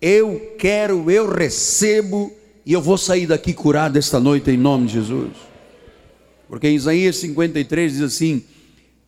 eu 0.00 0.54
quero, 0.58 1.10
eu 1.10 1.30
recebo 1.30 2.32
e 2.64 2.72
eu 2.72 2.80
vou 2.80 2.96
sair 2.96 3.26
daqui 3.26 3.52
curado 3.52 3.98
esta 3.98 4.18
noite 4.18 4.50
em 4.50 4.56
nome 4.56 4.86
de 4.86 4.94
Jesus. 4.94 5.32
Porque 6.48 6.68
em 6.68 6.74
Isaías 6.74 7.16
53 7.16 7.92
diz 7.92 8.02
assim, 8.02 8.44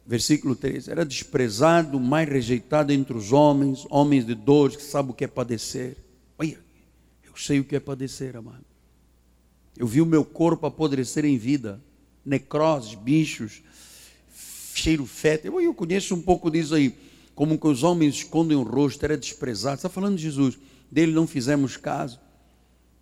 versículo 0.06 0.54
3: 0.54 0.88
Era 0.88 1.04
desprezado, 1.04 1.98
mais 1.98 2.28
rejeitado 2.28 2.92
entre 2.92 3.16
os 3.16 3.32
homens, 3.32 3.86
homens 3.88 4.26
de 4.26 4.34
dores, 4.34 4.76
que 4.76 4.82
sabem 4.82 5.12
o 5.12 5.14
que 5.14 5.24
é 5.24 5.28
padecer. 5.28 5.96
Olha, 6.38 6.58
eu 7.24 7.32
sei 7.36 7.60
o 7.60 7.64
que 7.64 7.74
é 7.74 7.80
padecer, 7.80 8.36
amado. 8.36 8.64
Eu 9.78 9.86
vi 9.86 10.02
o 10.02 10.06
meu 10.06 10.24
corpo 10.24 10.66
apodrecer 10.66 11.24
em 11.24 11.38
vida 11.38 11.80
necroses, 12.24 12.94
bichos, 12.94 13.62
cheiro 14.74 15.06
fétido. 15.06 15.60
Eu, 15.60 15.74
conheço 15.74 16.14
um 16.14 16.20
pouco 16.20 16.50
disso 16.50 16.74
aí. 16.74 16.94
Como 17.34 17.58
que 17.58 17.66
os 17.66 17.82
homens 17.82 18.16
escondem 18.16 18.56
o 18.56 18.62
rosto, 18.62 19.04
era 19.04 19.16
desprezado. 19.16 19.76
Está 19.76 19.88
falando 19.88 20.16
de 20.16 20.22
Jesus. 20.22 20.58
Dele 20.90 21.12
não 21.12 21.26
fizemos 21.26 21.76
caso. 21.76 22.20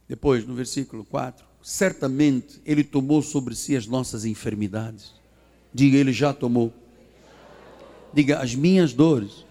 Depois, 0.09 0.47
no 0.47 0.55
versículo 0.55 1.05
4, 1.05 1.45
certamente 1.63 2.61
ele 2.65 2.83
tomou 2.83 3.23
sobre 3.23 3.55
si 3.55 3.77
as 3.77 3.87
nossas 3.87 4.25
enfermidades. 4.25 5.13
Diga, 5.73 5.97
ele 5.97 6.13
já 6.13 6.33
tomou. 6.33 6.73
Diga, 8.13 8.39
as 8.39 8.55
minhas 8.55 8.93
dores, 8.93 9.45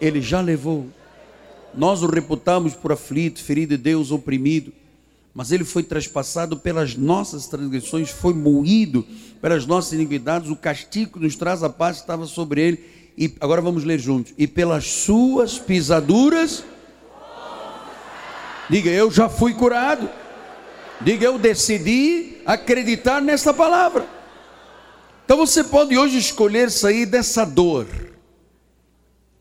ele 0.00 0.20
já 0.20 0.40
levou. 0.40 0.88
Nós 1.74 2.02
o 2.02 2.06
reputamos 2.06 2.74
por 2.74 2.92
aflito, 2.92 3.42
ferido 3.42 3.76
de 3.76 3.82
Deus, 3.82 4.10
oprimido 4.10 4.72
mas 5.34 5.50
ele 5.50 5.64
foi 5.64 5.82
traspassado 5.82 6.58
pelas 6.58 6.94
nossas 6.94 7.46
transgressões, 7.46 8.10
foi 8.10 8.34
moído 8.34 9.06
pelas 9.40 9.64
nossas 9.64 9.92
iniquidades, 9.94 10.50
o 10.50 10.56
castigo 10.56 11.14
que 11.14 11.20
nos 11.20 11.36
traz 11.36 11.62
a 11.62 11.70
paz 11.70 11.98
estava 11.98 12.26
sobre 12.26 12.60
ele. 12.60 12.84
E 13.16 13.34
agora 13.40 13.60
vamos 13.60 13.84
ler 13.84 13.98
juntos. 13.98 14.34
E 14.36 14.46
pelas 14.46 14.86
suas 14.86 15.58
pisaduras, 15.58 16.64
diga, 18.68 18.90
eu 18.90 19.10
já 19.10 19.28
fui 19.28 19.54
curado. 19.54 20.08
Diga, 21.00 21.24
eu 21.24 21.38
decidi 21.38 22.36
acreditar 22.44 23.20
nessa 23.20 23.52
palavra. 23.52 24.06
Então 25.24 25.36
você 25.36 25.64
pode 25.64 25.96
hoje 25.96 26.18
escolher 26.18 26.70
sair 26.70 27.06
dessa 27.06 27.44
dor, 27.44 27.86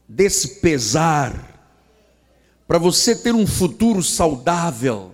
desse 0.07 0.59
pesar, 0.59 1.49
para 2.67 2.77
você 2.77 3.15
ter 3.15 3.35
um 3.35 3.45
futuro 3.45 4.01
saudável 4.01 5.13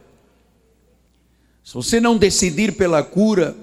se 1.67 1.73
você 1.73 1.99
não 1.99 2.17
decidir 2.17 2.77
pela 2.77 3.03
cura, 3.03 3.53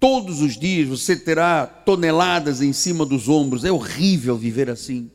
todos 0.00 0.40
os 0.40 0.58
dias 0.58 0.88
você 0.88 1.14
terá 1.14 1.66
toneladas 1.66 2.62
em 2.62 2.72
cima 2.72 3.04
dos 3.04 3.28
ombros. 3.28 3.62
É 3.62 3.70
horrível 3.70 4.38
viver 4.38 4.70
assim. 4.70 5.10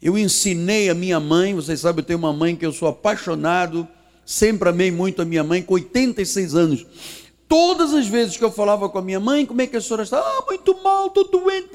Eu 0.00 0.16
ensinei 0.16 0.88
a 0.88 0.94
minha 0.94 1.20
mãe, 1.20 1.54
vocês 1.54 1.80
sabem, 1.80 2.00
eu 2.00 2.06
tenho 2.06 2.18
uma 2.18 2.32
mãe 2.32 2.56
que 2.56 2.64
eu 2.64 2.72
sou 2.72 2.88
apaixonado, 2.88 3.86
sempre 4.24 4.70
amei 4.70 4.90
muito 4.90 5.20
a 5.20 5.24
minha 5.26 5.44
mãe, 5.44 5.60
com 5.60 5.74
86 5.74 6.54
anos. 6.54 6.86
Todas 7.46 7.92
as 7.92 8.06
vezes 8.06 8.36
que 8.36 8.42
eu 8.42 8.50
falava 8.50 8.88
com 8.88 8.98
a 8.98 9.02
minha 9.02 9.20
mãe, 9.20 9.44
como 9.44 9.60
é 9.60 9.66
que 9.66 9.76
a 9.76 9.80
senhora 9.80 10.02
está? 10.02 10.18
Ah, 10.18 10.44
muito 10.48 10.82
mal, 10.82 11.08
estou 11.08 11.28
doente. 11.28 11.68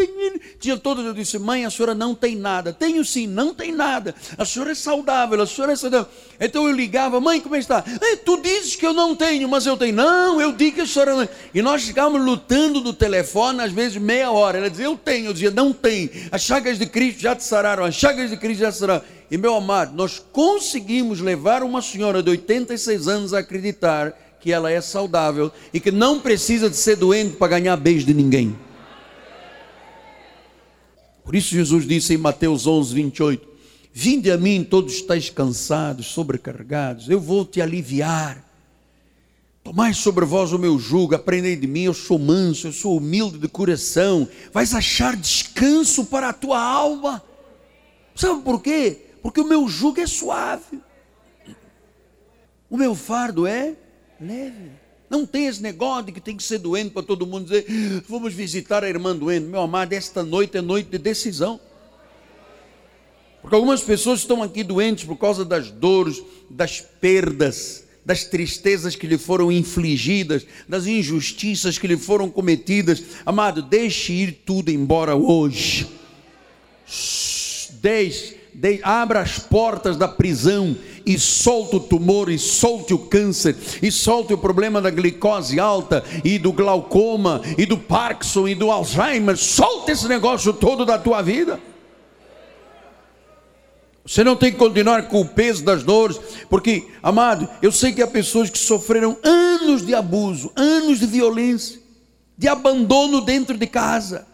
Tinha 0.59 0.75
todas, 0.75 1.05
eu 1.05 1.13
disse, 1.13 1.37
mãe, 1.37 1.63
a 1.63 1.69
senhora 1.69 1.93
não 1.93 2.15
tem 2.15 2.35
nada. 2.35 2.73
Tenho 2.73 3.05
sim, 3.05 3.27
não 3.27 3.53
tem 3.53 3.71
nada. 3.71 4.15
A 4.37 4.43
senhora 4.45 4.71
é 4.71 4.75
saudável, 4.75 5.39
a 5.41 5.45
senhora 5.45 5.73
é 5.73 5.75
saudável. 5.75 6.07
Então 6.39 6.67
eu 6.67 6.75
ligava, 6.75 7.21
mãe, 7.21 7.39
como 7.39 7.55
é 7.55 7.59
está? 7.59 7.83
É, 8.01 8.15
tu 8.15 8.41
dizes 8.41 8.75
que 8.75 8.85
eu 8.85 8.93
não 8.93 9.15
tenho, 9.15 9.47
mas 9.47 9.65
eu 9.67 9.77
tenho. 9.77 9.95
Não, 9.95 10.41
eu 10.41 10.51
digo 10.51 10.75
que 10.75 10.81
a 10.81 10.87
senhora 10.87 11.15
não. 11.15 11.29
E 11.53 11.61
nós 11.61 11.83
ficávamos 11.83 12.25
lutando 12.25 12.81
no 12.81 12.91
telefone, 12.91 13.61
às 13.61 13.71
vezes 13.71 13.97
meia 13.97 14.31
hora. 14.31 14.57
Ela 14.57 14.69
dizia, 14.69 14.85
eu 14.85 14.97
tenho. 14.97 15.27
Eu 15.27 15.33
dizia, 15.33 15.51
não 15.51 15.71
tem. 15.71 16.09
As 16.31 16.41
chagas 16.41 16.79
de 16.79 16.87
Cristo 16.87 17.21
já 17.21 17.35
te 17.35 17.43
sararam, 17.43 17.85
as 17.85 17.93
chagas 17.93 18.31
de 18.31 18.37
Cristo 18.37 18.61
já 18.61 18.71
te 18.71 18.77
sararam. 18.77 19.03
E 19.31 19.37
meu 19.37 19.53
amado, 19.55 19.95
nós 19.95 20.21
conseguimos 20.31 21.19
levar 21.19 21.61
uma 21.61 21.83
senhora 21.83 22.23
de 22.23 22.31
86 22.31 23.07
anos 23.07 23.33
a 23.33 23.39
acreditar 23.39 24.15
que 24.39 24.51
ela 24.51 24.71
é 24.71 24.79
saudável 24.81 25.51
e 25.73 25.79
que 25.79 25.91
não 25.91 26.19
precisa 26.19 26.69
de 26.69 26.75
ser 26.75 26.95
doente 26.95 27.35
para 27.35 27.59
ganhar 27.59 27.75
beijo 27.75 28.05
de 28.05 28.13
ninguém. 28.13 28.55
Por 31.23 31.35
isso 31.35 31.53
Jesus 31.53 31.85
disse 31.85 32.13
em 32.13 32.17
Mateus 32.17 32.65
11, 32.65 32.93
28, 32.95 33.49
Vinde 33.91 34.31
a 34.31 34.37
mim 34.37 34.63
todos 34.63 34.93
estáis 34.93 35.29
cansados, 35.29 36.07
sobrecarregados, 36.07 37.09
eu 37.09 37.19
vou 37.19 37.43
te 37.45 37.61
aliviar. 37.61 38.45
Tomai 39.63 39.93
sobre 39.93 40.25
vós 40.25 40.53
o 40.53 40.57
meu 40.57 40.79
jugo, 40.79 41.15
aprendei 41.15 41.55
de 41.55 41.67
mim, 41.67 41.83
eu 41.83 41.93
sou 41.93 42.17
manso, 42.17 42.67
eu 42.67 42.71
sou 42.71 42.97
humilde 42.97 43.37
de 43.37 43.47
coração, 43.47 44.27
vais 44.53 44.73
achar 44.73 45.15
descanso 45.15 46.05
para 46.05 46.29
a 46.29 46.33
tua 46.33 46.59
alma. 46.59 47.21
Sabe 48.15 48.41
por 48.41 48.61
quê? 48.61 48.97
Porque 49.21 49.41
o 49.41 49.47
meu 49.47 49.67
jugo 49.67 49.99
é 49.99 50.07
suave, 50.07 50.79
o 52.69 52.77
meu 52.77 52.95
fardo 52.95 53.45
é 53.45 53.75
leve. 54.21 54.71
Não 55.09 55.25
tem 55.25 55.47
esse 55.47 55.61
negócio 55.61 56.05
de 56.05 56.11
que 56.11 56.21
tem 56.21 56.37
que 56.37 56.43
ser 56.43 56.59
doente 56.59 56.91
para 56.91 57.01
todo 57.01 57.25
mundo 57.25 57.45
dizer, 57.45 57.65
vamos 58.07 58.33
visitar 58.33 58.83
a 58.83 58.89
irmã 58.89 59.15
doente. 59.15 59.47
Meu 59.47 59.61
amado, 59.61 59.93
esta 59.93 60.23
noite 60.23 60.57
é 60.57 60.61
noite 60.61 60.89
de 60.89 60.99
decisão. 60.99 61.59
Porque 63.41 63.55
algumas 63.55 63.81
pessoas 63.81 64.19
estão 64.19 64.43
aqui 64.43 64.63
doentes 64.63 65.05
por 65.05 65.15
causa 65.15 65.43
das 65.43 65.71
dores, 65.71 66.21
das 66.49 66.81
perdas, 66.81 67.85
das 68.05 68.23
tristezas 68.23 68.95
que 68.95 69.07
lhe 69.07 69.17
foram 69.17 69.51
infligidas, 69.51 70.45
das 70.67 70.85
injustiças 70.85 71.77
que 71.77 71.87
lhe 71.87 71.97
foram 71.97 72.29
cometidas. 72.29 73.01
Amado, 73.25 73.61
deixe 73.61 74.13
ir 74.13 74.43
tudo 74.45 74.69
embora 74.69 75.15
hoje. 75.15 75.87
Deixe, 77.81 78.35
deixe 78.53 78.83
abra 78.83 79.21
as 79.21 79.39
portas 79.39 79.97
da 79.97 80.07
prisão 80.07 80.75
e 81.05 81.17
solte 81.17 81.77
o 81.77 81.79
tumor, 81.79 82.29
e 82.29 82.37
solte 82.37 82.93
o 82.93 82.99
câncer, 82.99 83.55
e 83.81 83.91
solte 83.91 84.33
o 84.33 84.37
problema 84.37 84.81
da 84.81 84.89
glicose 84.89 85.59
alta, 85.59 86.03
e 86.23 86.37
do 86.37 86.53
glaucoma, 86.53 87.41
e 87.57 87.65
do 87.65 87.77
Parkinson, 87.77 88.47
e 88.47 88.55
do 88.55 88.69
Alzheimer. 88.69 89.37
Solte 89.37 89.91
esse 89.91 90.07
negócio 90.07 90.53
todo 90.53 90.85
da 90.85 90.99
tua 90.99 91.21
vida. 91.21 91.59
Você 94.05 94.23
não 94.23 94.35
tem 94.35 94.51
que 94.51 94.57
continuar 94.57 95.07
com 95.07 95.21
o 95.21 95.27
peso 95.27 95.63
das 95.63 95.83
dores, 95.83 96.19
porque, 96.49 96.87
amado, 97.01 97.47
eu 97.61 97.71
sei 97.71 97.91
que 97.91 98.01
há 98.01 98.07
pessoas 98.07 98.49
que 98.49 98.57
sofreram 98.57 99.17
anos 99.23 99.85
de 99.85 99.93
abuso, 99.93 100.51
anos 100.55 100.99
de 100.99 101.05
violência, 101.05 101.79
de 102.37 102.47
abandono 102.47 103.21
dentro 103.21 103.57
de 103.57 103.67
casa, 103.67 104.25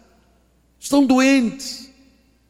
estão 0.80 1.04
doentes, 1.04 1.85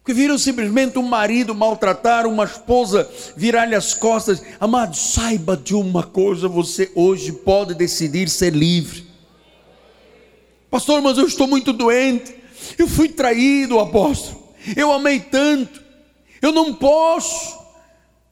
que 0.07 0.15
viram 0.15 0.39
simplesmente 0.39 0.99
um 0.99 1.03
marido 1.03 1.55
maltratar, 1.55 2.27
uma 2.27 2.45
esposa 2.45 3.11
virar-lhe 3.37 3.75
as 3.75 3.93
costas. 3.93 4.41
Amado, 4.59 4.97
saiba 4.97 5.57
de 5.57 5.75
uma 5.75 6.05
coisa: 6.05 6.49
você 6.49 6.91
hoje 6.95 7.33
pode 7.33 7.75
decidir 7.75 8.29
ser 8.31 8.55
livre. 8.55 9.05
Pastor, 10.71 11.03
mas 11.03 11.19
eu 11.19 11.27
estou 11.27 11.47
muito 11.47 11.73
doente, 11.73 12.35
eu 12.79 12.89
fui 12.89 13.09
traído, 13.09 13.79
apóstolo, 13.79 14.43
eu 14.77 14.93
amei 14.93 15.21
tanto 15.21 15.87
eu 16.41 16.53
não 16.53 16.73
posso. 16.75 17.59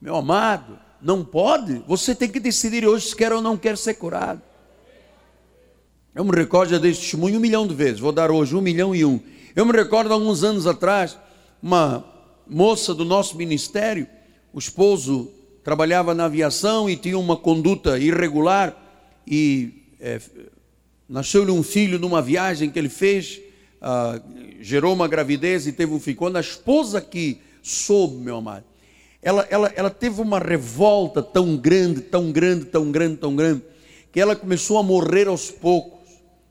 Meu 0.00 0.16
amado, 0.16 0.78
não 1.00 1.24
pode. 1.24 1.82
Você 1.86 2.14
tem 2.14 2.28
que 2.28 2.40
decidir 2.40 2.86
hoje 2.86 3.08
se 3.08 3.16
quer 3.16 3.32
ou 3.32 3.40
não 3.40 3.56
quer 3.56 3.76
ser 3.76 3.94
curado. 3.94 4.40
Eu 6.14 6.24
me 6.24 6.30
recordo, 6.30 6.70
já 6.70 6.78
dei 6.78 6.92
testemunho 6.92 7.38
um 7.38 7.40
milhão 7.40 7.66
de 7.66 7.74
vezes, 7.74 7.98
vou 7.98 8.12
dar 8.12 8.30
hoje 8.30 8.54
um 8.54 8.60
milhão 8.60 8.94
e 8.94 9.04
um. 9.04 9.20
Eu 9.56 9.66
me 9.66 9.72
recordo, 9.72 10.12
alguns 10.12 10.44
anos 10.44 10.64
atrás, 10.64 11.18
uma 11.64 12.04
moça 12.46 12.94
do 12.94 13.06
nosso 13.06 13.38
ministério, 13.38 14.06
o 14.52 14.58
esposo 14.58 15.30
trabalhava 15.62 16.14
na 16.14 16.26
aviação 16.26 16.90
e 16.90 16.94
tinha 16.94 17.18
uma 17.18 17.38
conduta 17.38 17.98
irregular 17.98 18.76
e 19.26 19.86
é, 19.98 20.20
nasceu-lhe 21.08 21.50
um 21.50 21.62
filho 21.62 21.98
numa 21.98 22.20
viagem 22.20 22.68
que 22.68 22.78
ele 22.78 22.90
fez, 22.90 23.40
ah, 23.80 24.20
gerou 24.60 24.92
uma 24.92 25.08
gravidez 25.08 25.66
e 25.66 25.72
teve 25.72 25.94
um 25.94 25.98
filho. 25.98 26.18
Quando 26.18 26.36
a 26.36 26.40
esposa 26.40 27.00
que 27.00 27.40
soube, 27.62 28.16
meu 28.16 28.36
amado. 28.36 28.64
Ela, 29.22 29.46
ela, 29.48 29.72
ela 29.74 29.90
teve 29.90 30.20
uma 30.20 30.38
revolta 30.38 31.22
tão 31.22 31.56
grande, 31.56 32.02
tão 32.02 32.30
grande, 32.30 32.66
tão 32.66 32.92
grande, 32.92 33.16
tão 33.16 33.34
grande, 33.34 33.62
que 34.12 34.20
ela 34.20 34.36
começou 34.36 34.76
a 34.76 34.82
morrer 34.82 35.28
aos 35.28 35.50
poucos. 35.50 35.93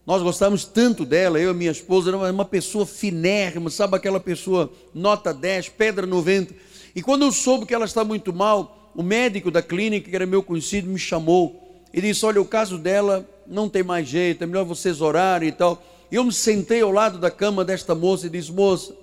Nós 0.06 0.22
gostávamos 0.22 0.66
tanto 0.66 1.06
dela, 1.06 1.40
eu 1.40 1.52
e 1.52 1.54
minha 1.54 1.72
esposa, 1.72 2.10
era 2.10 2.18
uma 2.18 2.44
pessoa 2.44 2.86
finérrima, 2.86 3.70
sabe 3.70 3.96
aquela 3.96 4.20
pessoa 4.20 4.70
nota 4.94 5.34
10, 5.34 5.70
pedra 5.70 6.06
90. 6.06 6.54
E 6.94 7.02
quando 7.02 7.24
eu 7.24 7.32
soube 7.32 7.66
que 7.66 7.74
ela 7.74 7.86
está 7.86 8.04
muito 8.04 8.34
mal, 8.34 8.92
o 8.94 9.02
médico 9.02 9.50
da 9.50 9.62
clínica, 9.62 10.10
que 10.10 10.16
era 10.16 10.26
meu 10.26 10.44
conhecido, 10.44 10.90
me 10.90 11.00
chamou 11.00 11.82
e 11.94 12.02
disse: 12.02 12.26
Olha, 12.26 12.42
o 12.42 12.46
caso 12.46 12.78
dela 12.78 13.28
não 13.48 13.70
tem 13.70 13.82
mais 13.82 14.08
jeito, 14.08 14.44
é 14.44 14.48
melhor 14.48 14.66
vocês 14.66 15.00
orarem 15.00 15.50
e 15.50 15.52
tal. 15.54 15.82
E 16.12 16.16
eu 16.16 16.24
me 16.24 16.34
sentei 16.34 16.82
ao 16.82 16.92
lado 16.92 17.18
da 17.18 17.32
cama 17.32 17.64
desta 17.64 17.96
moça 17.96 18.28
e 18.28 18.30
disse: 18.30 18.52
Moça, 18.52 18.94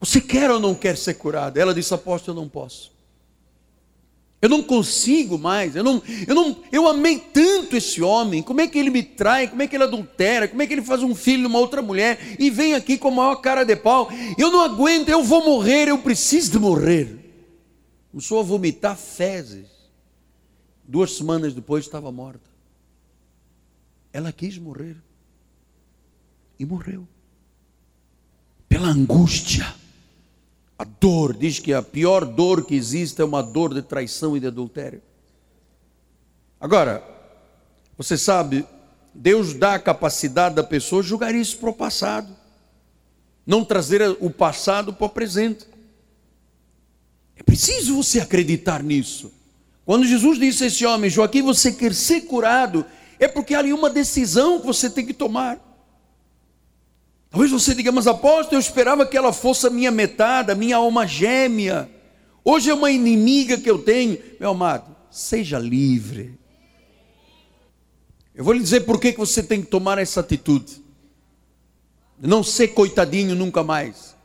você 0.00 0.20
quer 0.20 0.50
ou 0.50 0.58
não 0.58 0.74
quer 0.74 0.96
ser 0.96 1.14
curado? 1.14 1.58
Ela 1.58 1.72
disse: 1.72 1.94
Apóstolo, 1.94 2.36
eu 2.36 2.42
não 2.42 2.48
posso. 2.48 2.97
Eu 4.40 4.48
não 4.48 4.62
consigo 4.62 5.36
mais. 5.36 5.74
Eu 5.74 5.82
não, 5.82 6.02
eu 6.26 6.34
não, 6.34 6.56
eu 6.70 6.86
amei 6.86 7.18
tanto 7.18 7.76
esse 7.76 8.00
homem. 8.00 8.42
Como 8.42 8.60
é 8.60 8.68
que 8.68 8.78
ele 8.78 8.90
me 8.90 9.02
trai? 9.02 9.48
Como 9.48 9.62
é 9.62 9.66
que 9.66 9.74
ele 9.74 9.84
adultera? 9.84 10.46
Como 10.46 10.62
é 10.62 10.66
que 10.66 10.72
ele 10.72 10.82
faz 10.82 11.02
um 11.02 11.14
filho 11.14 11.42
de 11.42 11.46
uma 11.46 11.58
outra 11.58 11.82
mulher 11.82 12.36
e 12.38 12.48
vem 12.48 12.74
aqui 12.74 12.96
com 12.96 13.08
a 13.08 13.12
maior 13.12 13.36
cara 13.36 13.64
de 13.64 13.74
pau? 13.74 14.08
Eu 14.38 14.50
não 14.50 14.62
aguento. 14.62 15.08
Eu 15.08 15.24
vou 15.24 15.44
morrer. 15.44 15.88
Eu 15.88 15.98
preciso 15.98 16.52
de 16.52 16.58
morrer. 16.58 17.18
Começou 18.12 18.38
a 18.38 18.42
vomitar 18.44 18.96
fezes. 18.96 19.66
Duas 20.86 21.16
semanas 21.16 21.52
depois 21.52 21.84
estava 21.84 22.12
morta. 22.12 22.48
Ela 24.12 24.32
quis 24.32 24.56
morrer 24.56 24.96
e 26.58 26.64
morreu 26.64 27.06
pela 28.68 28.88
angústia 28.88 29.66
a 30.78 30.84
dor, 30.84 31.34
diz 31.34 31.58
que 31.58 31.74
a 31.74 31.82
pior 31.82 32.24
dor 32.24 32.64
que 32.64 32.74
existe 32.74 33.20
é 33.20 33.24
uma 33.24 33.42
dor 33.42 33.74
de 33.74 33.82
traição 33.82 34.36
e 34.36 34.40
de 34.40 34.46
adultério. 34.46 35.02
Agora, 36.60 37.02
você 37.96 38.16
sabe, 38.16 38.64
Deus 39.12 39.54
dá 39.54 39.74
a 39.74 39.78
capacidade 39.80 40.54
da 40.54 40.62
pessoa 40.62 41.02
julgar 41.02 41.34
isso 41.34 41.58
para 41.58 41.70
o 41.70 41.74
passado, 41.74 42.32
não 43.44 43.64
trazer 43.64 44.02
o 44.20 44.30
passado 44.30 44.92
para 44.92 45.06
o 45.06 45.10
presente. 45.10 45.66
É 47.34 47.42
preciso 47.42 47.96
você 47.96 48.20
acreditar 48.20 48.82
nisso. 48.82 49.32
Quando 49.84 50.06
Jesus 50.06 50.38
disse 50.38 50.64
a 50.64 50.66
esse 50.68 50.86
homem, 50.86 51.10
Joaquim, 51.10 51.42
você 51.42 51.72
quer 51.72 51.94
ser 51.94 52.20
curado, 52.22 52.84
é 53.18 53.26
porque 53.26 53.54
há 53.54 53.58
ali 53.58 53.72
uma 53.72 53.90
decisão 53.90 54.60
que 54.60 54.66
você 54.66 54.88
tem 54.88 55.04
que 55.04 55.14
tomar. 55.14 55.58
Talvez 57.30 57.50
você 57.50 57.74
diga, 57.74 57.92
mas 57.92 58.06
apóstolo, 58.06 58.56
eu 58.56 58.60
esperava 58.60 59.04
que 59.04 59.16
ela 59.16 59.32
fosse 59.32 59.66
a 59.66 59.70
minha 59.70 59.90
metade, 59.90 60.50
a 60.50 60.54
minha 60.54 60.76
alma 60.76 61.06
gêmea. 61.06 61.88
Hoje 62.44 62.70
é 62.70 62.74
uma 62.74 62.90
inimiga 62.90 63.58
que 63.58 63.70
eu 63.70 63.78
tenho. 63.78 64.18
Meu 64.40 64.50
amado, 64.50 64.96
seja 65.10 65.58
livre. 65.58 66.38
Eu 68.34 68.44
vou 68.44 68.54
lhe 68.54 68.60
dizer 68.60 68.80
por 68.80 69.00
que 69.00 69.12
você 69.12 69.42
tem 69.42 69.60
que 69.60 69.68
tomar 69.68 69.98
essa 69.98 70.20
atitude. 70.20 70.82
Não 72.20 72.42
ser 72.42 72.68
coitadinho 72.68 73.34
nunca 73.34 73.62
mais. 73.62 74.16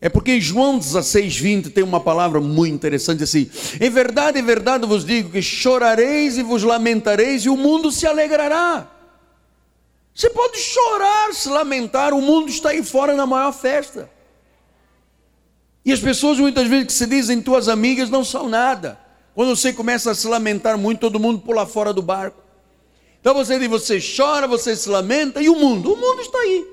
É 0.00 0.08
porque 0.08 0.32
em 0.32 0.40
João 0.40 0.78
16, 0.78 1.36
20 1.36 1.70
tem 1.70 1.84
uma 1.84 2.00
palavra 2.00 2.40
muito 2.40 2.74
interessante 2.74 3.22
assim: 3.22 3.48
Em 3.80 3.90
verdade, 3.90 4.38
em 4.38 4.42
verdade 4.42 4.86
vos 4.86 5.04
digo 5.04 5.30
que 5.30 5.42
chorareis 5.42 6.38
e 6.38 6.42
vos 6.42 6.62
lamentareis, 6.62 7.44
e 7.44 7.48
o 7.48 7.56
mundo 7.56 7.92
se 7.92 8.06
alegrará. 8.06 8.90
Você 10.14 10.28
pode 10.30 10.58
chorar, 10.58 11.32
se 11.32 11.48
lamentar, 11.48 12.12
o 12.12 12.20
mundo 12.20 12.50
está 12.50 12.70
aí 12.70 12.82
fora 12.82 13.14
na 13.14 13.26
maior 13.26 13.52
festa. 13.52 14.10
E 15.84 15.92
as 15.92 16.00
pessoas 16.00 16.38
muitas 16.38 16.68
vezes 16.68 16.86
que 16.86 16.92
se 16.92 17.06
dizem 17.06 17.40
tuas 17.40 17.68
amigas 17.68 18.10
não 18.10 18.24
são 18.24 18.48
nada. 18.48 18.98
Quando 19.34 19.56
você 19.56 19.72
começa 19.72 20.10
a 20.10 20.14
se 20.14 20.26
lamentar 20.26 20.76
muito, 20.76 21.00
todo 21.00 21.18
mundo 21.18 21.40
pula 21.40 21.66
fora 21.66 21.92
do 21.92 22.02
barco. 22.02 22.40
Então 23.20 23.34
você 23.34 23.58
diz, 23.58 23.68
você 23.68 23.98
chora, 24.00 24.46
você 24.46 24.76
se 24.76 24.88
lamenta, 24.88 25.40
e 25.40 25.48
o 25.48 25.56
mundo? 25.56 25.92
O 25.92 25.96
mundo 25.96 26.20
está 26.20 26.38
aí, 26.38 26.66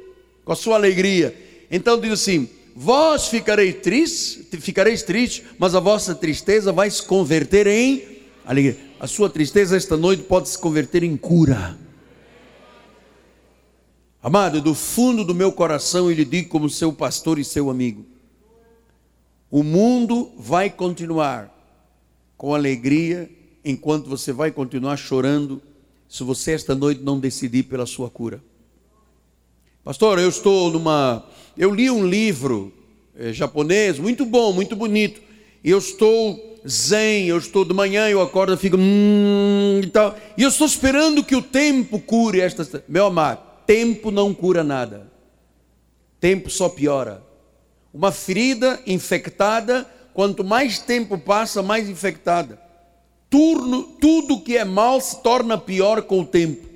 com 0.44 0.52
a 0.52 0.56
sua 0.56 0.76
alegria. 0.76 1.36
Então 1.72 2.00
diz 2.00 2.12
assim: 2.12 2.50
vós 2.76 3.28
ficareis 3.28 3.76
tristes, 3.76 4.48
ficareis 4.60 5.04
tristes, 5.04 5.46
mas 5.58 5.76
a 5.76 5.80
vossa 5.80 6.14
tristeza 6.14 6.72
vai 6.72 6.90
se 6.90 7.04
converter 7.04 7.68
em 7.68 8.24
alegria. 8.46 8.78
A 9.00 9.08
sua 9.08 9.30
tristeza 9.30 9.78
esta 9.78 9.96
noite 9.96 10.24
pode 10.24 10.50
se 10.50 10.58
converter 10.58 11.04
em 11.04 11.16
cura. 11.16 11.78
Amado, 14.22 14.62
do 14.62 14.76
fundo 14.76 15.24
do 15.24 15.34
meu 15.34 15.50
coração 15.50 16.10
eu 16.10 16.16
lhe 16.16 16.26
digo 16.26 16.50
como 16.50 16.70
seu 16.70 16.92
pastor 16.92 17.40
e 17.40 17.46
seu 17.46 17.70
amigo: 17.70 18.06
o 19.50 19.64
mundo 19.64 20.30
vai 20.38 20.70
continuar 20.70 21.56
com 22.38 22.54
alegria 22.54 23.30
enquanto 23.64 24.10
você 24.10 24.34
vai 24.34 24.52
continuar 24.52 24.98
chorando, 24.98 25.62
se 26.10 26.22
você 26.24 26.52
esta 26.52 26.76
noite 26.76 27.02
não 27.02 27.18
decidir 27.18 27.64
pela 27.64 27.86
sua 27.86 28.10
cura. 28.10 28.44
Pastor, 29.86 30.20
eu 30.20 30.28
estou 30.28 30.70
numa. 30.70 31.26
Eu 31.58 31.74
li 31.74 31.90
um 31.90 32.06
livro 32.06 32.74
é, 33.16 33.32
japonês, 33.32 33.98
muito 34.00 34.26
bom, 34.26 34.52
muito 34.52 34.76
bonito, 34.76 35.22
eu 35.64 35.78
estou 35.78 36.60
zen, 36.68 37.26
eu 37.26 37.38
estou 37.38 37.64
de 37.64 37.74
manhã, 37.74 38.10
eu 38.10 38.22
acordo, 38.22 38.52
eu 38.52 38.58
fico. 38.58 38.76
Hum, 38.78 39.80
e 39.82 39.88
tal, 39.88 40.18
e 40.38 40.44
eu 40.44 40.50
estou 40.50 40.68
esperando 40.68 41.24
que 41.24 41.38
o 41.38 41.42
tempo 41.42 42.02
cure 42.02 42.42
esta. 42.42 42.84
Meu 42.86 43.06
amado 43.06 43.49
tempo 43.70 44.10
não 44.10 44.34
cura 44.34 44.64
nada. 44.64 45.06
tempo 46.20 46.50
só 46.50 46.70
piora. 46.70 47.22
Uma 47.94 48.12
ferida 48.12 48.80
infectada, 48.88 49.88
quanto 50.12 50.44
mais 50.44 50.80
tempo 50.80 51.20
passa, 51.20 51.62
mais 51.62 51.88
infectada. 51.88 52.60
Turno, 53.30 53.84
tudo 54.02 54.42
que 54.42 54.58
é 54.58 54.66
mal 54.66 55.00
se 55.00 55.22
torna 55.22 55.56
pior 55.56 56.02
com 56.02 56.22
o 56.22 56.26
tempo. 56.26 56.68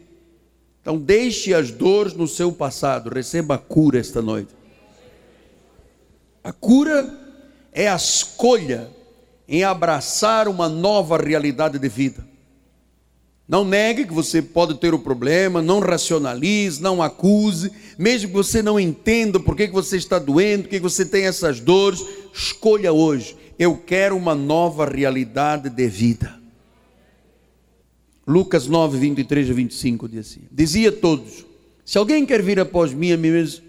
Então, 0.81 0.95
deixe 0.95 1.51
as 1.51 1.71
dores 1.71 2.13
no 2.13 2.27
seu 2.27 2.51
passado, 2.51 3.09
receba 3.09 3.55
a 3.55 3.57
cura 3.57 3.99
esta 3.99 4.21
noite. 4.21 4.53
A 6.43 6.53
cura 6.53 7.11
é 7.71 7.87
a 7.87 7.95
escolha 7.95 8.87
em 9.47 9.63
abraçar 9.63 10.47
uma 10.47 10.69
nova 10.69 11.17
realidade 11.17 11.79
de 11.79 11.89
vida. 11.89 12.32
Não 13.47 13.65
negue 13.65 14.05
que 14.05 14.13
você 14.13 14.41
pode 14.41 14.75
ter 14.75 14.93
o 14.93 14.99
problema, 14.99 15.61
não 15.61 15.79
racionalize, 15.79 16.81
não 16.81 17.01
acuse, 17.01 17.71
mesmo 17.97 18.29
que 18.29 18.33
você 18.33 18.61
não 18.61 18.79
entenda 18.79 19.39
por 19.39 19.55
que 19.55 19.67
você 19.67 19.97
está 19.97 20.17
doendo, 20.17 20.63
por 20.63 20.69
que 20.69 20.79
você 20.79 21.05
tem 21.05 21.25
essas 21.25 21.59
dores, 21.59 22.01
escolha 22.33 22.93
hoje. 22.93 23.35
Eu 23.59 23.77
quero 23.77 24.15
uma 24.15 24.33
nova 24.33 24.85
realidade 24.85 25.69
de 25.69 25.87
vida. 25.87 26.41
Lucas 28.25 28.67
9, 28.67 28.97
23 28.97 29.49
a 29.49 29.53
25 29.53 30.07
diz 30.07 30.27
assim: 30.27 30.41
Dizia 30.49 30.89
a 30.89 30.93
todos: 30.93 31.45
Se 31.83 31.97
alguém 31.97 32.25
quer 32.25 32.41
vir 32.41 32.59
após 32.59 32.93
mim, 32.93 33.09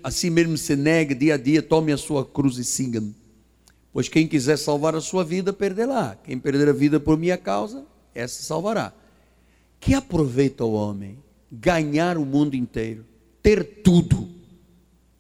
assim 0.03 0.31
mesmo 0.31 0.57
se 0.57 0.77
negue 0.77 1.15
dia 1.15 1.35
a 1.35 1.37
dia, 1.37 1.61
tome 1.61 1.93
a 1.93 1.97
sua 1.97 2.25
cruz 2.25 2.57
e 2.59 2.65
siga-me. 2.65 3.15
Pois 3.93 4.09
quem 4.09 4.29
quiser 4.29 4.57
salvar 4.57 4.95
a 4.95 5.01
sua 5.01 5.25
vida, 5.25 5.53
perderá. 5.53 6.17
Quem 6.23 6.39
perder 6.39 6.69
a 6.69 6.73
vida 6.73 7.01
por 7.01 7.19
minha 7.19 7.37
causa, 7.37 7.85
essa 8.15 8.43
salvará. 8.43 8.93
Que 9.85 9.93
aproveita 9.93 10.65
o 10.65 10.73
homem 10.73 11.23
ganhar 11.53 12.17
o 12.17 12.25
mundo 12.25 12.57
inteiro, 12.57 13.05
ter 13.43 13.83
tudo 13.83 14.27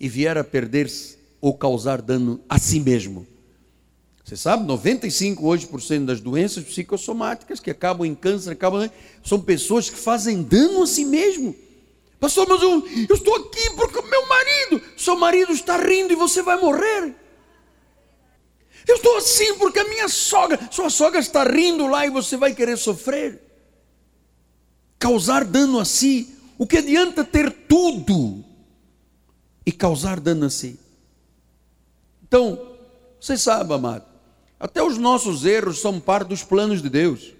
e 0.00 0.08
vier 0.08 0.38
a 0.38 0.42
perder-se 0.42 1.18
ou 1.38 1.52
causar 1.52 2.00
dano 2.00 2.40
a 2.48 2.58
si 2.58 2.80
mesmo. 2.80 3.26
Você 4.24 4.38
sabe, 4.38 4.64
95 4.64 5.46
hoje 5.46 5.66
por 5.66 5.82
cento 5.82 6.06
das 6.06 6.18
doenças 6.18 6.64
psicossomáticas 6.64 7.60
que 7.60 7.70
acabam 7.70 8.06
em 8.06 8.14
câncer, 8.14 8.52
acabam 8.52 8.90
são 9.22 9.38
pessoas 9.38 9.90
que 9.90 9.98
fazem 9.98 10.42
dano 10.42 10.82
a 10.82 10.86
si 10.86 11.04
mesmo. 11.04 11.54
Pastor, 12.18 12.48
mas 12.48 12.62
eu, 12.62 12.82
eu 13.06 13.16
estou 13.16 13.36
aqui 13.36 13.68
porque 13.76 13.98
o 13.98 14.08
meu 14.08 14.26
marido, 14.26 14.80
seu 14.96 15.14
marido 15.14 15.52
está 15.52 15.76
rindo 15.76 16.14
e 16.14 16.16
você 16.16 16.40
vai 16.42 16.58
morrer. 16.58 17.14
Eu 18.88 18.96
estou 18.96 19.18
assim 19.18 19.58
porque 19.58 19.80
a 19.80 19.88
minha 19.88 20.08
sogra, 20.08 20.58
sua 20.70 20.88
sogra 20.88 21.20
está 21.20 21.44
rindo 21.44 21.86
lá 21.86 22.06
e 22.06 22.10
você 22.10 22.38
vai 22.38 22.54
querer 22.54 22.78
sofrer 22.78 23.43
causar 25.04 25.44
dano 25.44 25.78
a 25.78 25.84
si. 25.84 26.34
O 26.56 26.66
que 26.66 26.78
adianta 26.78 27.22
ter 27.22 27.50
tudo 27.50 28.42
e 29.66 29.70
causar 29.70 30.18
dano 30.18 30.46
a 30.46 30.50
si? 30.50 30.80
Então, 32.26 32.58
você 33.20 33.36
sabe, 33.36 33.74
amado, 33.74 34.06
até 34.58 34.82
os 34.82 34.96
nossos 34.96 35.44
erros 35.44 35.78
são 35.78 36.00
parte 36.00 36.28
dos 36.28 36.42
planos 36.42 36.80
de 36.80 36.88
Deus. 36.88 37.34